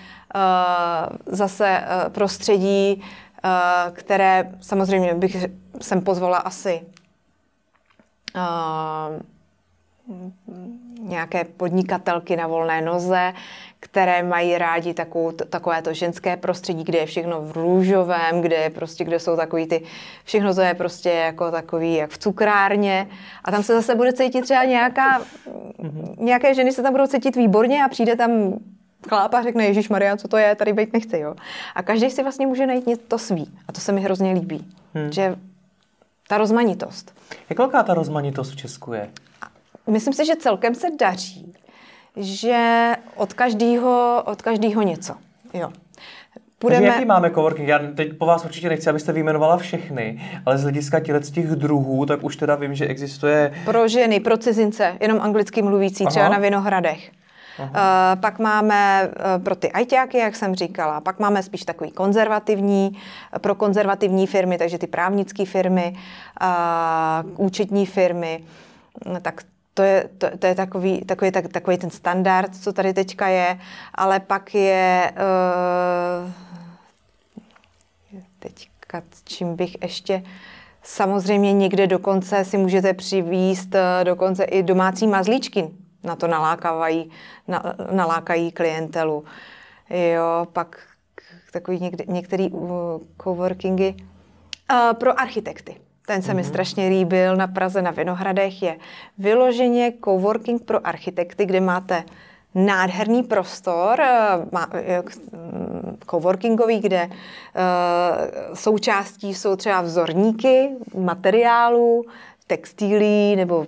zase 1.26 1.80
uh, 1.80 2.14
prostředí, 2.14 2.96
uh, 2.96 3.94
které 3.94 4.52
samozřejmě 4.62 5.14
bych 5.14 5.46
jsem 5.82 6.02
pozvala 6.02 6.38
asi 6.38 6.82
uh, 8.36 9.22
nějaké 11.00 11.44
podnikatelky 11.44 12.36
na 12.36 12.48
volné 12.48 12.82
noze, 12.82 13.34
které 13.80 14.24
mají 14.24 14.58
rádi 14.58 14.94
takovou, 14.94 15.32
takové 15.32 15.82
to 15.82 15.94
ženské 15.94 16.38
prostředí, 16.38 16.84
kde 16.84 17.00
je 17.00 17.06
všechno 17.06 17.42
v 17.42 17.52
růžovém, 17.52 18.42
kde, 18.42 18.56
je 18.56 18.70
prostě, 18.70 19.04
kde 19.04 19.20
jsou 19.20 19.36
takový 19.36 19.68
ty, 19.68 19.84
všechno 20.24 20.56
to 20.56 20.62
je 20.62 20.74
prostě 20.74 21.10
jako 21.10 21.52
takový, 21.52 21.96
jak 21.96 22.10
v 22.10 22.18
cukrárně 22.18 23.08
a 23.44 23.52
tam 23.52 23.64
se 23.64 23.74
zase 23.74 23.96
bude 23.96 24.14
cítit 24.14 24.42
třeba 24.42 24.64
nějaká, 24.64 25.20
mm-hmm. 25.20 26.16
nějaké 26.18 26.54
ženy 26.54 26.72
se 26.72 26.84
tam 26.84 26.92
budou 26.92 27.08
cítit 27.08 27.36
výborně 27.36 27.84
a 27.84 27.90
přijde 27.90 28.16
tam 28.16 28.54
chláp 29.10 29.34
a 29.34 29.44
řekne, 29.44 29.66
Ježíš 29.66 29.90
Maria, 29.90 30.18
co 30.18 30.28
to 30.28 30.38
je, 30.38 30.56
tady 30.56 30.74
být 30.74 30.94
nechci, 30.94 31.20
jo. 31.20 31.36
A 31.76 31.84
každý 31.84 32.10
si 32.10 32.24
vlastně 32.24 32.48
může 32.48 32.68
najít 32.68 32.88
něco 32.88 33.02
to 33.08 33.18
svý 33.18 33.58
a 33.68 33.72
to 33.72 33.82
se 33.82 33.92
mi 33.92 34.02
hrozně 34.02 34.34
líbí, 34.34 34.66
hmm. 34.94 35.12
že 35.12 35.36
ta 36.28 36.38
rozmanitost. 36.38 37.14
Jak 37.50 37.60
velká 37.60 37.84
ta 37.84 37.94
rozmanitost 37.94 38.52
v 38.52 38.56
Česku 38.56 38.94
je? 38.94 39.10
Myslím 39.88 40.14
si, 40.14 40.26
že 40.26 40.36
celkem 40.36 40.76
se 40.76 40.88
daří, 41.00 41.54
že 42.16 42.92
od 43.16 43.34
každého 43.34 44.24
od 44.26 44.42
každýho 44.42 44.82
něco. 44.82 45.16
Jo. 45.54 45.72
Půjdeme... 46.60 46.82
Takže 46.82 46.96
jaký 46.96 47.06
máme 47.06 47.30
coworking? 47.30 47.68
Já 47.68 47.80
teď 47.96 48.18
po 48.18 48.26
vás 48.26 48.46
určitě 48.46 48.70
nechci, 48.70 48.90
abyste 48.90 49.14
vyjmenovala 49.14 49.58
všechny, 49.58 50.22
ale 50.46 50.58
z 50.58 50.64
hlediska 50.64 51.02
z 51.22 51.32
těch 51.32 51.48
druhů, 51.48 52.06
tak 52.06 52.24
už 52.24 52.36
teda 52.36 52.56
vím, 52.56 52.76
že 52.76 52.88
existuje... 52.88 53.54
Pro 53.66 53.88
ženy, 53.88 54.20
pro 54.20 54.38
cizince, 54.38 54.98
jenom 55.00 55.22
anglicky 55.22 55.62
mluvící, 55.62 56.04
Aha. 56.04 56.12
třeba 56.12 56.30
na 56.30 56.38
Vinohradech. 56.38 57.12
Uh, 57.60 57.70
pak 58.20 58.40
máme 58.40 59.10
uh, 59.10 59.44
pro 59.44 59.56
ty 59.56 59.72
ajťáky, 59.72 60.18
jak 60.18 60.36
jsem 60.36 60.56
říkala, 60.56 61.02
pak 61.02 61.20
máme 61.20 61.44
spíš 61.44 61.64
takový 61.66 61.92
konzervativní, 61.92 62.98
pro 63.42 63.56
konzervativní 63.56 64.28
firmy, 64.28 64.58
takže 64.58 64.78
ty 64.78 64.88
právnické 64.88 65.46
firmy, 65.46 65.96
uh, 66.42 67.46
účetní 67.46 67.86
firmy, 67.86 68.44
tak 69.22 69.42
to 69.74 69.84
je, 69.84 70.10
to, 70.18 70.28
to 70.38 70.48
je 70.48 70.56
takový, 70.56 71.06
takový, 71.06 71.32
tak, 71.32 71.48
takový 71.48 71.78
ten 71.78 71.90
standard, 71.90 72.56
co 72.56 72.74
tady 72.74 72.94
teďka 72.94 73.28
je, 73.28 73.60
ale 73.96 74.20
pak 74.20 74.56
je 74.56 75.12
uh, 76.26 76.32
teďka, 78.40 79.02
čím 79.24 79.56
bych 79.56 79.78
ještě 79.82 80.24
samozřejmě 80.84 81.54
někde 81.54 81.88
dokonce 81.88 82.46
si 82.46 82.58
můžete 82.58 82.94
přivíst 82.94 83.76
dokonce 84.04 84.44
i 84.44 84.64
domácí 84.64 85.08
mazlíčky, 85.08 85.70
na 86.08 86.16
to 86.16 86.28
nalákají, 86.28 87.12
na, 87.48 87.64
nalákají 87.92 88.52
klientelu. 88.52 89.24
Jo, 89.90 90.48
pak 90.54 90.80
takový 91.52 91.80
někde, 91.80 92.04
některý 92.08 92.50
uh, 92.50 92.70
coworkingy 93.24 93.96
uh, 93.96 94.94
pro 94.94 95.20
architekty. 95.20 95.76
Ten 96.06 96.22
se 96.22 96.32
mm-hmm. 96.32 96.36
mi 96.36 96.42
mhm. 96.42 96.50
strašně 96.50 96.88
líbil 96.88 97.36
na 97.36 97.48
Praze 97.48 97.82
na 97.82 97.92
Vinohradech. 97.92 98.64
Je 98.64 98.78
vyloženě 99.18 99.94
coworking 100.06 100.64
pro 100.64 100.88
architekty, 100.88 101.46
kde 101.46 101.60
máte 101.60 102.04
nádherný 102.56 103.24
prostor, 103.24 104.02
uh, 104.52 105.02
coworkingový, 106.12 106.80
kde 106.80 107.06
uh, 107.06 107.14
součástí 108.54 109.34
jsou 109.34 109.56
třeba 109.56 109.82
vzorníky 109.82 110.70
materiálů, 110.96 112.06
textilí 112.48 113.36
nebo 113.36 113.68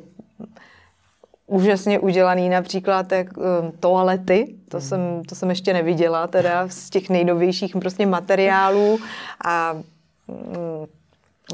úžasně 1.49 1.99
udělaný 1.99 2.49
například 2.49 3.11
jak, 3.11 3.37
um, 3.37 3.71
toalety, 3.79 4.55
to, 4.69 4.77
mm. 4.77 4.81
jsem, 4.81 5.23
to 5.29 5.35
jsem 5.35 5.49
ještě 5.49 5.73
neviděla, 5.73 6.27
teda 6.27 6.67
z 6.67 6.89
těch 6.89 7.09
nejnovějších 7.09 7.75
prostě 7.79 8.05
materiálů 8.05 8.99
a 9.45 9.73
um, 10.27 10.87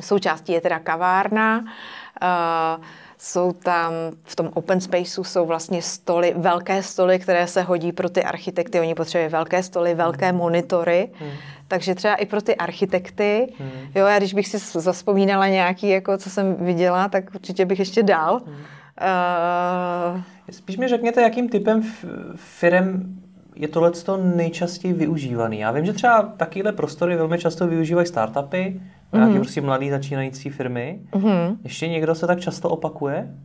součástí 0.01 0.53
je 0.53 0.61
teda 0.61 0.79
kavárna, 0.79 1.59
uh, 1.59 2.83
jsou 3.17 3.53
tam, 3.53 3.93
v 4.23 4.35
tom 4.35 4.49
open 4.53 4.81
spaceu 4.81 5.23
jsou 5.23 5.45
vlastně 5.45 5.81
stoly, 5.81 6.33
velké 6.37 6.83
stoly, 6.83 7.19
které 7.19 7.47
se 7.47 7.61
hodí 7.61 7.91
pro 7.91 8.09
ty 8.09 8.23
architekty. 8.23 8.79
Oni 8.79 8.95
potřebují 8.95 9.29
velké 9.29 9.63
stoly, 9.63 9.95
velké 9.95 10.31
mm. 10.31 10.37
monitory. 10.37 11.09
Hmm. 11.19 11.31
Takže 11.67 11.95
třeba 11.95 12.15
i 12.15 12.25
pro 12.25 12.41
ty 12.41 12.55
architekty, 12.55 13.53
hmm. 13.59 13.71
jo, 13.95 14.05
já 14.05 14.17
když 14.17 14.33
bych 14.33 14.47
si 14.47 14.57
zaspomínala 14.79 15.47
nějaký, 15.47 15.89
jako 15.89 16.17
co 16.17 16.29
jsem 16.29 16.55
viděla, 16.55 17.09
tak 17.09 17.23
určitě 17.35 17.65
bych 17.65 17.79
ještě 17.79 18.03
dál. 18.03 18.41
Hmm. 18.45 18.55
Uh... 19.01 20.21
Spíš 20.51 20.77
mi 20.77 20.87
řekněte, 20.87 21.21
jakým 21.21 21.49
typem 21.49 21.83
firm 22.35 23.21
je 23.55 23.67
tohle 23.67 23.91
nejčastěji 24.35 24.93
využívaný. 24.93 25.59
Já 25.59 25.71
vím, 25.71 25.85
že 25.85 25.93
třeba 25.93 26.21
takovéhle 26.21 26.71
prostory 26.71 27.15
velmi 27.15 27.37
často 27.37 27.67
využívají 27.67 28.07
startupy, 28.07 28.57
mm-hmm. 28.57 29.17
nějaké 29.17 29.39
prostě 29.39 29.61
mladé 29.61 29.89
začínající 29.89 30.49
firmy. 30.49 30.99
Mm-hmm. 31.11 31.57
Ještě 31.63 31.87
někdo 31.87 32.15
se 32.15 32.27
tak 32.27 32.39
často 32.39 32.69
opakuje? 32.69 33.35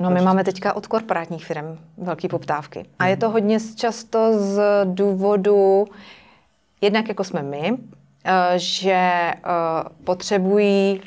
No, 0.00 0.10
my 0.10 0.20
máme 0.20 0.44
teďka 0.44 0.72
od 0.72 0.86
korporátních 0.86 1.46
firm 1.46 1.78
velké 1.96 2.28
poptávky. 2.28 2.84
A 2.98 3.06
je 3.06 3.16
to 3.16 3.30
hodně 3.30 3.58
často 3.76 4.38
z 4.38 4.60
důvodu, 4.84 5.84
jednak 6.80 7.08
jako 7.08 7.24
jsme 7.24 7.42
my, 7.42 7.76
eh, 8.24 8.58
že 8.58 8.92
eh, 8.92 9.34
potřebují 10.04 11.00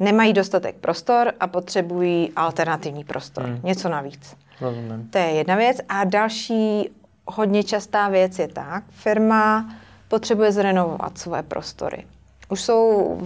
nemají 0.00 0.32
dostatek 0.32 0.76
prostor 0.76 1.32
a 1.40 1.46
potřebují 1.46 2.32
alternativní 2.36 3.04
prostor. 3.04 3.44
Hmm. 3.44 3.60
Něco 3.62 3.88
navíc. 3.88 4.36
Rozumím. 4.60 5.08
To 5.10 5.18
je 5.18 5.24
jedna 5.24 5.56
věc. 5.56 5.80
A 5.88 6.04
další 6.04 6.90
hodně 7.26 7.64
častá 7.64 8.08
věc 8.08 8.38
je 8.38 8.48
tak, 8.48 8.84
firma 8.90 9.74
potřebuje 10.08 10.52
zrenovovat 10.52 11.18
své 11.18 11.42
prostory. 11.42 12.06
Už 12.48 12.62
jsou, 12.62 13.18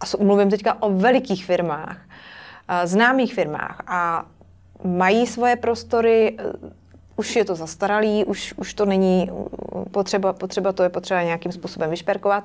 a 0.00 0.24
mluvím 0.24 0.50
teďka 0.50 0.82
o 0.82 0.90
velikých 0.90 1.44
firmách, 1.44 1.96
známých 2.84 3.34
firmách 3.34 3.82
a 3.86 4.26
mají 4.84 5.26
svoje 5.26 5.56
prostory, 5.56 6.36
už 7.16 7.36
je 7.36 7.44
to 7.44 7.54
zastaralý, 7.54 8.24
už, 8.24 8.54
už 8.56 8.74
to 8.74 8.84
není 8.84 9.30
potřeba, 9.90 10.32
potřeba 10.32 10.72
to 10.72 10.82
je 10.82 10.88
potřeba 10.88 11.22
nějakým 11.22 11.52
způsobem 11.52 11.90
vyšperkovat 11.90 12.44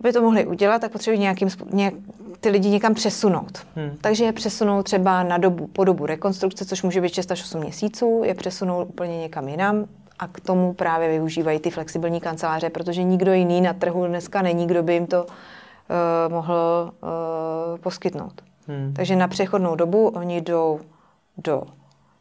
aby 0.00 0.12
to 0.12 0.22
mohli 0.22 0.46
udělat, 0.46 0.80
tak 0.80 0.92
potřebují 0.92 1.20
nějakým, 1.20 1.48
nějak, 1.72 1.94
ty 2.40 2.48
lidi 2.48 2.68
někam 2.68 2.94
přesunout. 2.94 3.66
Hmm. 3.76 3.90
Takže 4.00 4.24
je 4.24 4.32
přesunou 4.32 4.82
třeba 4.82 5.22
na 5.22 5.38
dobu, 5.38 5.66
po 5.66 5.84
dobu 5.84 6.06
rekonstrukce, 6.06 6.64
což 6.64 6.82
může 6.82 7.00
být 7.00 7.14
6 7.14 7.30
až 7.32 7.42
8 7.42 7.60
měsíců, 7.60 8.22
je 8.24 8.34
přesunou 8.34 8.84
úplně 8.84 9.18
někam 9.18 9.48
jinam 9.48 9.84
a 10.18 10.28
k 10.28 10.40
tomu 10.40 10.72
právě 10.72 11.08
využívají 11.08 11.58
ty 11.58 11.70
flexibilní 11.70 12.20
kanceláře, 12.20 12.70
protože 12.70 13.02
nikdo 13.02 13.32
jiný 13.32 13.60
na 13.60 13.72
trhu 13.72 14.06
dneska 14.06 14.42
není, 14.42 14.66
kdo 14.66 14.82
by 14.82 14.94
jim 14.94 15.06
to 15.06 15.24
uh, 15.24 16.32
mohl 16.32 16.92
uh, 17.02 17.08
poskytnout. 17.78 18.42
Hmm. 18.68 18.92
Takže 18.96 19.16
na 19.16 19.28
přechodnou 19.28 19.74
dobu 19.74 20.08
oni 20.08 20.40
jdou 20.40 20.80
do 21.38 21.62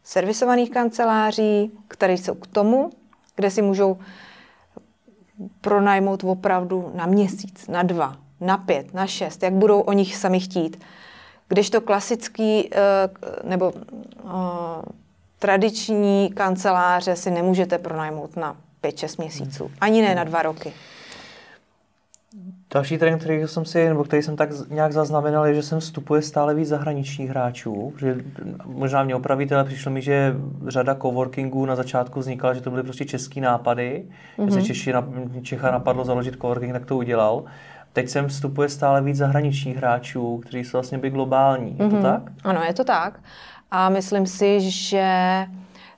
servisovaných 0.04 0.72
kanceláří, 0.72 1.72
které 1.88 2.14
jsou 2.14 2.36
k 2.36 2.48
tomu, 2.48 2.90
kde 3.36 3.52
si 3.52 3.62
můžou 3.62 3.98
pronajmout 5.62 6.24
opravdu 6.24 6.92
na 6.96 7.06
měsíc, 7.06 7.68
na 7.68 7.84
dva, 7.84 8.18
na 8.42 8.58
pět, 8.58 8.94
na 8.94 9.08
šest, 9.08 9.44
jak 9.44 9.54
budou 9.54 9.80
o 9.80 9.94
nich 9.94 10.16
sami 10.16 10.40
chtít. 10.40 10.84
Když 11.48 11.70
to 11.70 11.82
klasický 11.82 12.70
eh, 12.74 12.78
nebo 13.44 13.74
eh, 13.76 14.32
tradiční 15.40 16.30
kanceláře 16.36 17.16
si 17.16 17.32
nemůžete 17.32 17.78
pronajmout 17.78 18.38
na 18.38 18.58
pět, 18.82 18.98
šest 18.98 19.18
měsíců. 19.18 19.72
Ani 19.82 20.02
ne 20.02 20.16
na 20.16 20.24
dva 20.24 20.42
roky. 20.42 20.74
Další 22.76 22.98
trend, 22.98 23.20
který 23.20 23.48
jsem 23.48 23.66
si, 23.66 23.90
nebo 23.90 24.04
který 24.04 24.24
jsem 24.24 24.36
tak 24.36 24.50
nějak 24.70 24.94
zaznamenal, 24.94 25.46
je, 25.46 25.56
že 25.56 25.64
sem 25.64 25.80
vstupuje 25.80 26.22
stále 26.22 26.56
víc 26.56 26.68
zahraničních 26.68 27.30
hráčů. 27.30 27.94
Že 27.98 28.16
možná 28.66 29.04
mě 29.04 29.16
opravíte, 29.16 29.56
ale 29.56 29.64
přišlo 29.64 29.92
mi, 29.92 30.02
že 30.02 30.36
řada 30.68 30.96
coworkingů 30.96 31.66
na 31.66 31.76
začátku 31.76 32.20
vznikala, 32.20 32.54
že 32.54 32.62
to 32.62 32.70
byly 32.70 32.84
prostě 32.84 33.06
český 33.06 33.42
nápady. 33.42 34.06
Mm-hmm. 34.38 34.44
Když 34.44 34.54
se 34.54 34.64
Češi, 34.64 34.94
Čecha 35.42 35.72
napadlo 35.72 36.06
založit 36.06 36.36
coworking, 36.42 36.74
tak 36.74 36.86
to 36.86 36.98
udělal. 36.98 37.44
Teď 37.94 38.10
sem 38.10 38.28
vstupuje 38.28 38.70
stále 38.70 39.02
víc 39.02 39.18
zahraničních 39.18 39.78
hráčů, 39.78 40.38
kteří 40.38 40.64
jsou 40.64 40.78
vlastně 40.78 40.98
by 40.98 41.10
globální. 41.10 41.76
Je 41.80 41.86
mm-hmm. 41.86 41.90
to 41.90 41.96
mhm. 41.96 42.04
tak? 42.04 42.22
Ano, 42.44 42.62
je 42.64 42.74
to 42.74 42.84
tak. 42.84 43.20
A 43.72 43.90
myslím 43.90 44.28
si, 44.28 44.72
že 44.72 45.08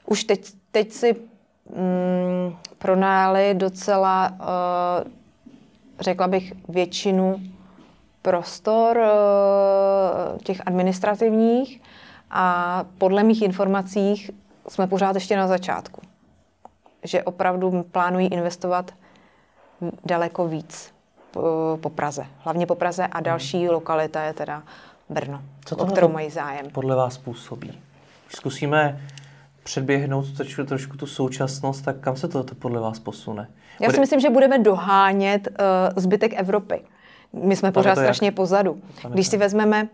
už 0.05 0.23
teď, 0.23 0.51
teď 0.71 0.91
si 0.91 1.15
mm, 1.75 2.55
pronáli 2.77 3.53
docela 3.53 4.31
uh, 4.31 5.17
řekla 5.99 6.27
bych, 6.27 6.53
většinu 6.69 7.41
prostor 8.21 8.97
eh, 8.97 10.37
těch 10.43 10.61
administrativních 10.65 11.81
a 12.31 12.83
podle 12.97 13.23
mých 13.23 13.41
informací 13.41 14.27
jsme 14.67 14.87
pořád 14.87 15.15
ještě 15.15 15.37
na 15.37 15.47
začátku. 15.47 16.01
Že 17.03 17.23
opravdu 17.23 17.85
plánují 17.91 18.27
investovat 18.27 18.91
daleko 20.05 20.47
víc 20.47 20.93
po, 21.31 21.79
po 21.81 21.89
Praze. 21.89 22.25
Hlavně 22.39 22.65
po 22.65 22.75
Praze 22.75 23.07
a 23.07 23.21
další 23.21 23.57
hmm. 23.57 23.69
lokalita 23.69 24.23
je 24.23 24.33
teda 24.33 24.63
Brno, 25.09 25.41
Co 25.65 25.75
o 25.75 25.85
kterou 25.85 26.07
mají 26.07 26.29
zájem. 26.29 26.69
podle 26.69 26.95
vás 26.95 27.17
působí? 27.17 27.79
Zkusíme 28.29 29.01
předběhnout 29.63 30.37
trošku, 30.37 30.63
trošku 30.63 30.97
tu 30.97 31.05
současnost, 31.05 31.85
tak 31.85 31.99
kam 31.99 32.15
se 32.15 32.27
to, 32.27 32.43
to 32.43 32.55
podle 32.55 32.79
vás 32.79 32.99
posune? 32.99 33.47
Já 33.79 33.91
si 33.91 33.99
myslím, 33.99 34.19
že 34.19 34.29
budeme 34.29 34.59
dohánět 34.59 35.47
uh, 35.47 35.55
zbytek 35.95 36.33
Evropy. 36.35 36.81
My 37.33 37.55
jsme 37.55 37.71
pořád 37.71 37.95
strašně 37.95 38.27
jak? 38.27 38.35
pozadu. 38.35 38.81
Když 39.09 39.27
si 39.27 39.37
vezmeme, 39.37 39.83
uh, 39.83 39.87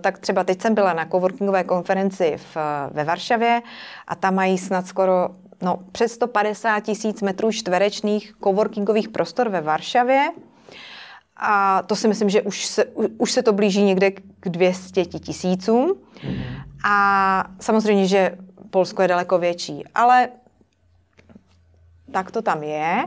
tak 0.00 0.18
třeba 0.18 0.44
teď 0.44 0.62
jsem 0.62 0.74
byla 0.74 0.92
na 0.92 1.06
coworkingové 1.06 1.64
konferenci 1.64 2.34
v, 2.36 2.56
uh, 2.56 2.96
ve 2.96 3.04
Varšavě 3.04 3.62
a 4.08 4.14
tam 4.14 4.34
mají 4.34 4.58
snad 4.58 4.86
skoro 4.86 5.28
no, 5.62 5.78
přes 5.92 6.12
150 6.12 6.80
tisíc 6.80 7.22
metrů 7.22 7.52
čtverečných 7.52 8.34
coworkingových 8.44 9.08
prostor 9.08 9.48
ve 9.48 9.60
Varšavě. 9.60 10.30
A 11.36 11.82
to 11.82 11.96
si 11.96 12.08
myslím, 12.08 12.30
že 12.30 12.42
už 12.42 12.66
se, 12.66 12.84
už 13.18 13.32
se 13.32 13.42
to 13.42 13.52
blíží 13.52 13.82
někde 13.82 14.10
k 14.10 14.48
200 14.48 15.04
tisícům. 15.04 15.92
Mm-hmm. 15.92 16.62
A 16.84 17.44
samozřejmě, 17.60 18.06
že 18.06 18.38
Polsko 18.70 19.02
je 19.02 19.08
daleko 19.08 19.38
větší, 19.38 19.84
ale 19.94 20.28
tak 22.12 22.30
to 22.30 22.42
tam 22.42 22.62
je. 22.62 23.04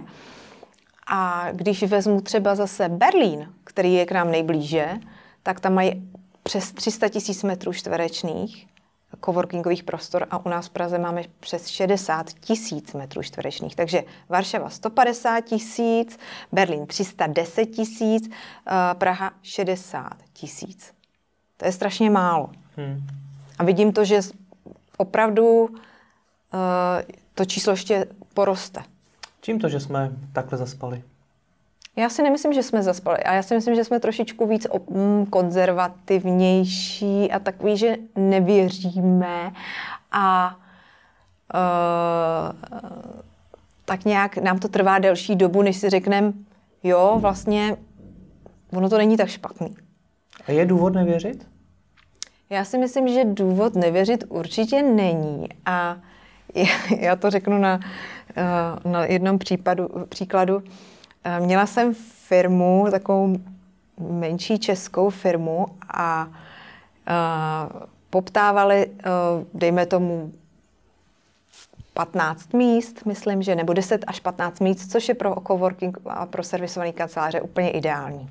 A 1.08 1.52
když 1.52 1.84
vezmu 1.84 2.22
třeba 2.22 2.56
zase 2.56 2.90
Berlín, 2.90 3.54
který 3.64 3.94
je 3.94 4.06
k 4.06 4.12
nám 4.12 4.32
nejblíže, 4.32 4.90
tak 5.44 5.60
tam 5.60 5.74
mají 5.74 6.10
přes 6.44 6.72
300 6.72 7.10
tisíc 7.10 7.44
metrů 7.44 7.74
čtverečných 7.74 8.68
coworkingových 9.26 9.84
prostor 9.84 10.28
a 10.32 10.46
u 10.46 10.50
nás 10.50 10.68
v 10.68 10.70
Praze 10.70 10.98
máme 10.98 11.22
přes 11.40 11.68
60 11.68 12.34
tisíc 12.34 12.94
metrů 12.94 13.24
čtverečných. 13.24 13.76
Takže 13.76 14.04
Varšava 14.30 14.70
150 14.70 15.42
tisíc, 15.42 16.20
Berlín 16.52 16.86
310 16.86 17.66
tisíc, 17.66 18.30
eh, 18.30 18.72
Praha 18.94 19.34
60 19.42 20.14
tisíc. 20.34 20.94
To 21.58 21.66
je 21.66 21.72
strašně 21.72 22.10
málo. 22.10 22.50
Hmm. 22.78 23.08
A 23.60 23.64
vidím 23.64 23.94
to, 23.94 24.06
že 24.06 24.20
opravdu 24.98 25.64
uh, 25.64 25.70
to 27.34 27.46
číslo 27.46 27.74
ještě 27.74 28.06
poroste. 28.34 28.84
Čím 29.46 29.60
to, 29.60 29.70
že 29.70 29.80
jsme 29.80 30.12
takhle 30.34 30.58
zaspali? 30.58 31.04
Já 31.96 32.10
si 32.10 32.24
nemyslím, 32.24 32.54
že 32.54 32.64
jsme 32.64 32.84
zaspali. 32.84 33.18
A 33.18 33.34
já 33.34 33.44
si 33.44 33.56
myslím, 33.56 33.76
že 33.76 33.84
jsme 33.84 34.00
trošičku 34.00 34.48
víc 34.48 34.68
mm, 34.90 35.26
konzervativnější 35.26 37.32
a 37.32 37.40
takový, 37.40 37.78
že 37.78 37.96
nevěříme 38.16 39.54
a 40.12 40.56
uh, 41.54 41.60
tak 43.86 44.06
nějak 44.06 44.38
nám 44.38 44.60
to 44.60 44.68
trvá 44.68 45.00
delší 45.00 45.36
dobu, 45.36 45.62
než 45.62 45.78
si 45.78 45.90
řekneme, 45.90 46.34
jo, 46.84 47.18
vlastně 47.22 47.78
ono 48.74 48.90
to 48.90 48.98
není 48.98 49.18
tak 49.18 49.30
špatný. 49.30 49.76
A 50.48 50.52
je 50.52 50.66
důvod 50.66 50.94
nevěřit? 50.94 51.48
Já 52.50 52.66
si 52.66 52.78
myslím, 52.78 53.08
že 53.08 53.26
důvod 53.26 53.76
nevěřit 53.76 54.24
určitě 54.30 54.84
není. 54.84 55.48
A 55.66 55.98
já 57.00 57.16
to 57.16 57.30
řeknu 57.30 57.58
na, 57.58 57.80
na 58.86 59.06
jednom 59.06 59.40
případu, 59.40 59.90
příkladu. 60.10 60.64
Eh, 61.24 61.40
měla 61.40 61.66
jsem 61.66 61.94
firmu, 62.28 62.88
takovou 62.92 63.38
menší 64.00 64.60
českou 64.60 65.10
firmu 65.10 65.66
a 65.94 66.28
uh, 66.28 67.82
poptávali, 68.10 68.92
dejme 69.54 69.86
tomu, 69.86 70.32
15 71.94 72.54
míst, 72.54 73.06
myslím, 73.06 73.44
že 73.44 73.56
nebo 73.56 73.74
10 73.74 74.04
až 74.08 74.20
15 74.20 74.60
míst, 74.60 74.92
což 74.92 75.10
je 75.10 75.16
pro 75.16 75.36
coworking 75.48 75.98
a 76.06 76.26
pro 76.26 76.44
servisovaný 76.44 76.94
kanceláře 76.94 77.42
úplně 77.42 77.72
ideální. 77.72 78.30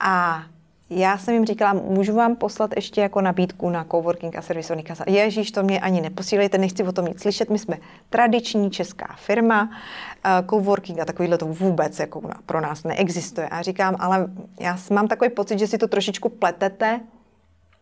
A 0.00 0.42
já 0.90 1.18
jsem 1.18 1.34
jim 1.34 1.46
říkala, 1.46 1.72
můžu 1.72 2.14
vám 2.14 2.36
poslat 2.36 2.70
ještě 2.76 3.00
jako 3.00 3.20
nabídku 3.20 3.70
na 3.70 3.84
coworking 3.84 4.36
a 4.36 4.42
servisový 4.42 4.82
kancelář. 4.82 5.14
Ježíš, 5.14 5.50
to 5.50 5.62
mě 5.62 5.80
ani 5.80 6.00
neposílejte, 6.00 6.58
nechci 6.58 6.82
o 6.82 6.92
tom 6.92 7.04
nic 7.04 7.22
slyšet. 7.22 7.50
My 7.50 7.58
jsme 7.58 7.76
tradiční 8.10 8.70
česká 8.70 9.14
firma, 9.16 9.62
uh, 9.62 10.48
coworking 10.50 10.98
a 11.00 11.04
takovýhle 11.04 11.38
to 11.38 11.46
vůbec 11.46 11.98
jako 11.98 12.22
pro 12.46 12.60
nás 12.60 12.84
neexistuje. 12.84 13.48
A 13.48 13.62
říkám, 13.62 13.96
ale 13.98 14.26
já 14.60 14.78
mám 14.90 15.08
takový 15.08 15.30
pocit, 15.30 15.58
že 15.58 15.66
si 15.66 15.78
to 15.78 15.88
trošičku 15.88 16.28
pletete. 16.28 17.00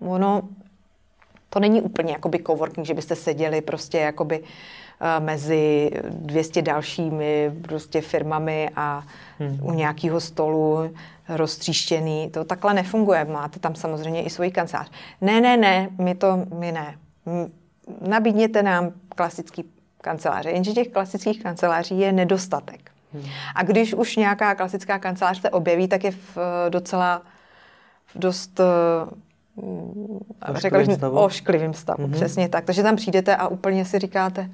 Ono, 0.00 0.42
to 1.50 1.60
není 1.60 1.82
úplně 1.82 2.12
jakoby 2.12 2.42
coworking, 2.46 2.86
že 2.86 2.94
byste 2.94 3.16
seděli 3.16 3.60
prostě 3.60 3.98
jakoby 3.98 4.40
uh, 4.40 4.46
mezi 5.18 5.90
200 6.08 6.62
dalšími 6.62 7.52
prostě 7.62 8.00
firmami 8.00 8.70
a 8.76 9.02
hmm. 9.38 9.58
u 9.62 9.72
nějakého 9.72 10.20
stolu 10.20 10.90
roztříštěný. 11.28 12.30
To 12.30 12.44
takhle 12.44 12.74
nefunguje. 12.74 13.24
Máte 13.24 13.60
tam 13.60 13.74
samozřejmě 13.74 14.22
i 14.22 14.30
svůj 14.30 14.50
kancelář. 14.50 14.90
Ne, 15.20 15.40
ne, 15.40 15.56
ne, 15.56 15.88
my 15.98 16.14
to, 16.14 16.46
my 16.58 16.72
ne. 16.72 16.94
Nabídněte 18.08 18.62
nám 18.62 18.92
klasický 19.08 19.64
kanceláře. 20.00 20.50
Jenže 20.50 20.72
těch 20.72 20.88
klasických 20.88 21.42
kanceláří 21.42 21.98
je 21.98 22.12
nedostatek. 22.12 22.90
Hmm. 23.12 23.24
A 23.54 23.62
když 23.62 23.94
už 23.94 24.16
nějaká 24.16 24.54
klasická 24.54 24.98
kancelář 24.98 25.40
se 25.40 25.50
objeví, 25.50 25.88
tak 25.88 26.04
je 26.04 26.10
v 26.10 26.38
docela 26.68 27.22
v 28.06 28.18
dost 28.18 28.60
řekla 30.54 30.78
bych, 30.78 31.02
ošklivým 31.02 31.74
stavu. 31.74 32.06
Mm-hmm. 32.06 32.12
Přesně 32.12 32.48
tak. 32.48 32.64
Takže 32.64 32.82
tam 32.82 32.96
přijdete 32.96 33.36
a 33.36 33.48
úplně 33.48 33.84
si 33.84 33.98
říkáte, 33.98 34.50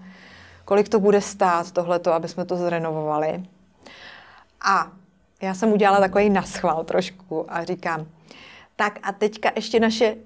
kolik 0.70 0.88
to 0.88 1.00
bude 1.00 1.20
stát 1.20 1.72
tohleto, 1.72 2.12
aby 2.12 2.28
jsme 2.28 2.44
to 2.44 2.56
zrenovovali. 2.56 3.42
A 4.60 4.92
já 5.42 5.54
jsem 5.54 5.72
udělala 5.72 6.00
takový 6.00 6.30
naschval 6.30 6.84
trošku 6.84 7.46
a 7.48 7.64
říkám, 7.64 8.06
tak 8.76 8.98
a 9.02 9.12
teďka 9.12 9.50
ještě 9.56 9.80
naše, 9.80 10.16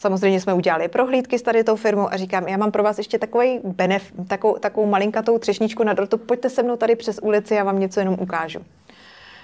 samozřejmě 0.00 0.40
jsme 0.40 0.54
udělali 0.54 0.88
prohlídky 0.88 1.38
s 1.38 1.42
tady 1.42 1.64
tou 1.64 1.76
firmou 1.76 2.12
a 2.12 2.16
říkám, 2.16 2.48
já 2.48 2.56
mám 2.56 2.70
pro 2.70 2.82
vás 2.82 2.98
ještě 2.98 3.18
takový 3.18 3.60
benef, 3.64 4.12
takovou, 4.28 4.58
takovou 4.58 4.86
malinkatou 4.86 5.38
třešničku 5.38 5.84
na 5.84 5.92
dortu, 5.92 6.18
pojďte 6.18 6.50
se 6.50 6.62
mnou 6.62 6.76
tady 6.76 6.96
přes 6.96 7.18
ulici, 7.22 7.54
já 7.54 7.64
vám 7.64 7.78
něco 7.78 8.00
jenom 8.00 8.16
ukážu. 8.20 8.58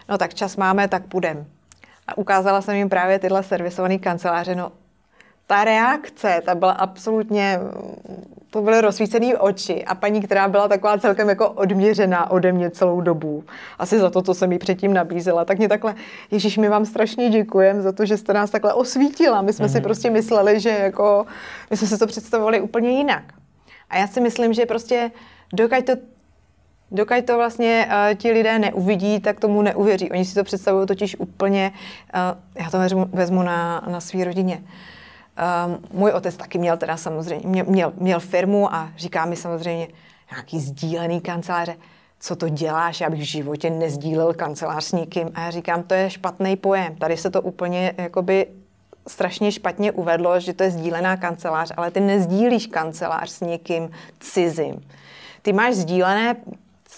No 0.09 0.19
tak 0.19 0.35
čas 0.35 0.57
máme, 0.57 0.89
tak 0.89 1.07
půjdem. 1.07 1.47
A 2.07 2.19
ukázala 2.19 2.61
jsem 2.61 2.75
jim 2.75 2.89
právě 2.89 3.19
tyhle 3.19 3.43
servisované 3.43 3.99
kanceláře, 3.99 4.55
no 4.55 4.73
ta 5.47 5.65
reakce, 5.65 6.43
ta 6.45 6.55
byla 6.55 6.73
absolutně, 6.73 7.59
to 8.51 8.63
byly 8.63 8.81
rozsvícené 8.81 9.39
oči 9.39 9.85
a 9.85 9.95
paní, 9.95 10.21
která 10.21 10.49
byla 10.49 10.69
taková 10.69 10.99
celkem 10.99 11.29
jako 11.29 11.51
odměřená 11.51 12.31
ode 12.31 12.53
mě 12.53 12.71
celou 12.71 13.01
dobu, 13.01 13.45
asi 13.79 13.99
za 13.99 14.11
to, 14.11 14.23
co 14.23 14.35
jsem 14.35 14.53
jí 14.53 14.59
předtím 14.59 14.95
nabízela, 14.95 15.45
tak 15.45 15.59
mě 15.59 15.69
takhle, 15.69 15.95
Ježíš, 16.31 16.59
my 16.59 16.69
vám 16.69 16.87
strašně 16.87 17.31
děkujeme 17.31 17.83
za 17.83 17.93
to, 17.93 18.07
že 18.07 18.17
jste 18.17 18.33
nás 18.33 18.51
takhle 18.51 18.75
osvítila. 18.75 19.43
My 19.43 19.53
jsme 19.53 19.67
mm-hmm. 19.67 19.73
si 19.73 19.79
mhm. 19.79 19.83
prostě 19.83 20.11
mysleli, 20.11 20.61
že 20.61 20.71
jako, 20.71 21.27
my 21.71 21.77
jsme 21.77 21.87
si 21.87 21.99
to 21.99 22.07
představovali 22.07 22.61
úplně 22.61 22.91
jinak. 22.91 23.25
A 23.91 23.99
já 23.99 24.07
si 24.07 24.21
myslím, 24.21 24.53
že 24.53 24.67
prostě 24.67 25.11
dokud 25.53 25.85
to 25.87 25.93
Dokud 26.95 27.25
to 27.25 27.37
vlastně 27.37 27.89
uh, 27.89 28.15
ti 28.15 28.33
lidé 28.33 28.59
neuvidí, 28.59 29.21
tak 29.21 29.41
tomu 29.41 29.63
neuvěří. 29.63 30.11
Oni 30.11 30.25
si 30.25 30.35
to 30.35 30.45
představují 30.45 30.87
totiž 30.87 31.17
úplně, 31.19 31.73
uh, 32.15 32.65
já 32.65 32.71
to 32.71 32.79
vezmu, 32.79 33.07
vezmu 33.13 33.43
na, 33.43 33.83
na 33.91 34.01
své 34.01 34.25
rodině. 34.25 34.63
Uh, 34.63 34.69
Um, 35.67 35.79
můj 35.93 36.11
otec 36.11 36.37
taky 36.37 36.59
měl 36.59 36.77
teda 36.77 36.97
samozřejmě, 36.97 37.63
měl, 37.63 37.93
měl 37.97 38.21
firmu 38.21 38.75
a 38.75 38.93
říká 38.97 39.25
mi 39.25 39.37
samozřejmě 39.37 39.89
nějaký 40.31 40.61
sdílený 40.61 41.21
kanceláře, 41.21 41.77
co 42.21 42.37
to 42.37 42.49
děláš, 42.49 43.01
já 43.01 43.11
bych 43.11 43.21
v 43.21 43.25
životě 43.25 43.71
nezdílel 43.71 44.35
kancelář 44.35 44.85
s 44.85 44.93
nikým. 44.93 45.31
A 45.35 45.41
já 45.41 45.51
říkám, 45.51 45.83
to 45.83 45.95
je 45.95 46.11
špatný 46.11 46.57
pojem. 46.57 46.97
Tady 46.97 47.17
se 47.17 47.31
to 47.31 47.43
úplně 47.43 47.95
jakoby 47.99 48.47
strašně 49.09 49.53
špatně 49.53 49.93
uvedlo, 49.93 50.41
že 50.41 50.53
to 50.53 50.63
je 50.63 50.71
sdílená 50.71 51.17
kancelář, 51.17 51.73
ale 51.77 51.91
ty 51.91 52.01
nezdílíš 52.01 52.67
kancelář 52.67 53.31
s 53.31 53.41
někým 53.41 53.91
cizím. 54.21 54.81
Ty 55.43 55.53
máš 55.53 55.75
sdílené, 55.75 56.37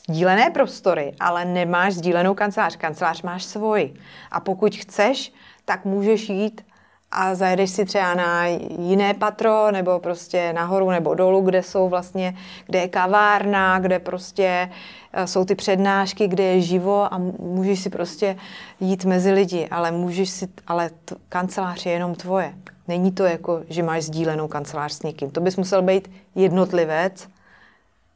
sdílené 0.08 0.50
prostory, 0.50 1.12
ale 1.20 1.44
nemáš 1.44 1.94
sdílenou 1.94 2.34
kancelář. 2.34 2.76
Kancelář 2.76 3.22
máš 3.22 3.44
svoji. 3.44 3.94
A 4.30 4.40
pokud 4.40 4.76
chceš, 4.76 5.32
tak 5.64 5.84
můžeš 5.84 6.28
jít 6.28 6.64
a 7.14 7.34
zajedeš 7.34 7.70
si 7.70 7.84
třeba 7.84 8.14
na 8.14 8.46
jiné 8.78 9.14
patro, 9.14 9.70
nebo 9.70 9.98
prostě 9.98 10.52
nahoru 10.52 10.90
nebo 10.90 11.14
dolů, 11.14 11.40
kde 11.40 11.62
jsou 11.62 11.88
vlastně, 11.88 12.36
kde 12.66 12.78
je 12.78 12.88
kavárna, 12.88 13.78
kde 13.78 13.98
prostě 13.98 14.70
eh, 15.12 15.26
jsou 15.26 15.44
ty 15.44 15.54
přednášky, 15.54 16.28
kde 16.28 16.44
je 16.44 16.60
živo 16.60 17.14
a 17.14 17.18
můžeš 17.38 17.80
si 17.80 17.90
prostě 17.90 18.36
jít 18.80 19.04
mezi 19.04 19.32
lidi, 19.32 19.68
ale 19.68 19.90
můžeš 19.90 20.30
si, 20.30 20.48
ale 20.66 20.90
t- 21.04 21.14
kancelář 21.28 21.86
je 21.86 21.92
jenom 21.92 22.14
tvoje. 22.14 22.54
Není 22.88 23.12
to 23.12 23.24
jako, 23.24 23.62
že 23.68 23.82
máš 23.82 24.02
sdílenou 24.02 24.48
kancelář 24.48 24.92
s 24.92 25.02
někým. 25.02 25.30
To 25.30 25.40
bys 25.40 25.56
musel 25.56 25.82
být 25.82 26.10
jednotlivec 26.34 27.28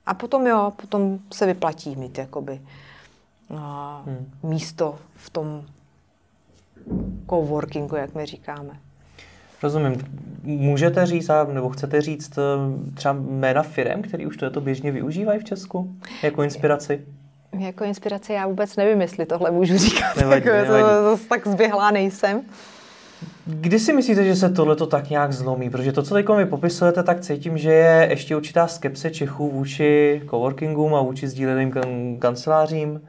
a 0.06 0.14
potom 0.14 0.46
jo, 0.46 0.72
potom 0.76 1.18
se 1.32 1.46
vyplatí 1.46 1.96
mít 1.96 2.18
jakoby 2.18 2.60
a, 3.56 4.02
hmm. 4.06 4.32
místo 4.42 4.98
v 5.16 5.30
tom 5.30 5.64
coworkingu, 7.30 7.96
jak 7.96 8.14
my 8.14 8.26
říkáme. 8.26 8.80
Rozumím. 9.62 9.94
Můžete 10.42 11.06
říct, 11.06 11.30
nebo 11.52 11.68
chcete 11.68 12.00
říct 12.00 12.38
eh, 12.38 12.42
třeba 12.94 13.16
jména 13.20 13.62
firm, 13.62 14.02
který 14.02 14.26
už 14.26 14.36
to 14.52 14.60
běžně 14.60 14.92
využívají 14.92 15.40
v 15.40 15.44
Česku 15.44 15.96
jako 16.22 16.42
inspiraci? 16.42 17.04
Jako 17.58 17.84
inspiraci 17.84 18.32
já 18.32 18.46
vůbec 18.46 18.76
nevím, 18.76 19.00
jestli 19.00 19.26
tohle 19.26 19.50
můžu 19.50 19.78
říkat. 19.78 20.16
Nevadí, 20.16 20.46
jako 20.46 20.72
nevadí. 20.72 20.84
To, 20.84 21.16
to, 21.16 21.24
tak 21.28 21.46
zběhlá 21.46 21.90
nejsem. 21.90 22.40
Kdy 23.44 23.78
si 23.78 23.92
myslíte, 23.92 24.24
že 24.24 24.36
se 24.36 24.50
tohle 24.50 24.76
to 24.76 24.86
tak 24.86 25.10
nějak 25.10 25.32
zlomí? 25.32 25.70
Protože 25.70 25.92
to, 25.92 26.02
co 26.02 26.14
teď 26.14 26.28
mi 26.28 26.46
popisujete, 26.46 27.02
tak 27.02 27.20
cítím, 27.20 27.58
že 27.58 27.72
je 27.72 28.06
ještě 28.10 28.36
určitá 28.36 28.66
skepse 28.66 29.10
Čechů 29.10 29.50
vůči 29.50 30.22
coworkingům 30.30 30.94
a 30.94 31.02
vůči 31.02 31.28
sdíleným 31.28 31.70
kan- 31.70 32.18
kancelářím. 32.18 33.00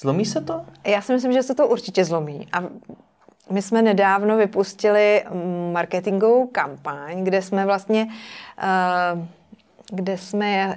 Zlomí 0.00 0.24
se 0.24 0.40
to? 0.40 0.60
Já 0.86 1.02
si 1.02 1.12
myslím, 1.12 1.32
že 1.32 1.42
se 1.42 1.54
to 1.54 1.68
určitě 1.68 2.04
zlomí. 2.04 2.46
A 2.52 2.62
my 3.50 3.62
jsme 3.62 3.82
nedávno 3.82 4.36
vypustili 4.36 5.24
marketingovou 5.72 6.46
kampaň, 6.46 7.24
kde 7.24 7.42
jsme 7.42 7.66
vlastně 7.66 8.08
uh, 8.62 9.26
kde 9.90 10.18
jsme 10.18 10.66
uh, 10.66 10.74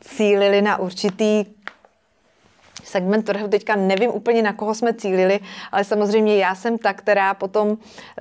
cílili 0.00 0.62
na 0.62 0.76
určitý 0.76 1.44
segment 2.84 3.22
trhu, 3.22 3.48
teďka 3.48 3.76
nevím 3.76 4.10
úplně, 4.10 4.42
na 4.42 4.52
koho 4.52 4.74
jsme 4.74 4.94
cílili, 4.94 5.40
ale 5.72 5.84
samozřejmě 5.84 6.36
já 6.36 6.54
jsem 6.54 6.78
ta, 6.78 6.92
která 6.92 7.34
potom 7.34 7.78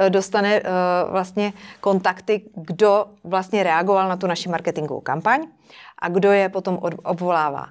dostane 0.10 0.62
uh, 0.62 0.68
vlastně 1.12 1.54
kontakty, 1.80 2.42
kdo 2.56 3.06
vlastně 3.24 3.64
reagoval 3.64 4.10
na 4.10 4.18
tu 4.18 4.28
naši 4.28 4.50
marketingovou 4.50 5.02
kampaň 5.02 5.48
a 6.00 6.10
kdo 6.10 6.32
je 6.32 6.50
potom 6.50 6.80
obvolává. 7.04 7.66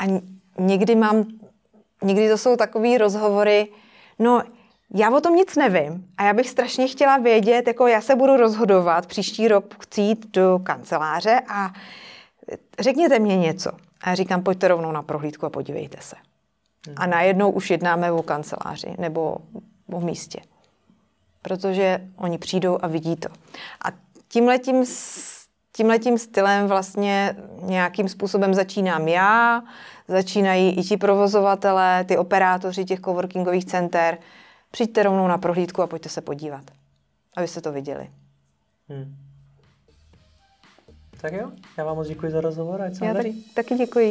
A 0.00 0.20
někdy 0.58 0.94
mám, 0.94 1.24
někdy 2.02 2.28
to 2.28 2.38
jsou 2.38 2.56
takové 2.56 2.98
rozhovory, 2.98 3.68
no 4.18 4.42
já 4.94 5.10
o 5.10 5.20
tom 5.20 5.34
nic 5.34 5.56
nevím 5.56 6.04
a 6.16 6.24
já 6.24 6.32
bych 6.32 6.48
strašně 6.48 6.88
chtěla 6.88 7.18
vědět, 7.18 7.66
jako 7.66 7.86
já 7.86 8.00
se 8.00 8.16
budu 8.16 8.36
rozhodovat 8.36 9.06
příští 9.06 9.48
rok 9.48 9.74
chci 9.82 10.00
jít 10.00 10.26
do 10.32 10.60
kanceláře 10.62 11.40
a 11.48 11.72
řekněte 12.78 13.18
mě 13.18 13.36
něco. 13.36 13.70
A 14.00 14.08
já 14.10 14.14
říkám, 14.14 14.42
pojďte 14.42 14.68
rovnou 14.68 14.92
na 14.92 15.02
prohlídku 15.02 15.46
a 15.46 15.50
podívejte 15.50 15.96
se. 16.00 16.16
A 16.96 17.06
najednou 17.06 17.50
už 17.50 17.70
jednáme 17.70 18.12
o 18.12 18.22
kanceláři 18.22 18.94
nebo 18.98 19.36
o 19.92 20.00
místě. 20.00 20.40
Protože 21.42 22.00
oni 22.16 22.38
přijdou 22.38 22.78
a 22.82 22.86
vidí 22.86 23.16
to. 23.16 23.28
A 23.84 23.88
tímhletím, 24.28 24.84
tímhletím 25.72 26.18
stylem 26.18 26.66
vlastně 26.66 27.36
nějakým 27.62 28.08
způsobem 28.08 28.54
začínám 28.54 29.08
já, 29.08 29.62
začínají 30.08 30.78
i 30.78 30.82
ti 30.82 30.96
provozovatelé, 30.96 32.04
ty 32.04 32.18
operátoři 32.18 32.84
těch 32.84 33.00
coworkingových 33.00 33.64
center, 33.64 34.18
Přijďte 34.78 35.02
rovnou 35.02 35.28
na 35.28 35.38
prohlídku 35.38 35.82
a 35.82 35.86
pojďte 35.86 36.08
se 36.08 36.20
podívat, 36.20 36.64
abyste 37.36 37.60
to 37.60 37.72
viděli. 37.72 38.10
Hmm. 38.88 39.16
Tak 41.20 41.32
jo, 41.32 41.52
já 41.78 41.84
vám 41.84 41.96
moc 41.96 42.08
děkuji 42.08 42.32
za 42.32 42.40
rozhovor. 42.40 42.80
já 43.02 43.14
taky, 43.14 43.34
taky 43.54 43.74
děkuji. 43.74 44.10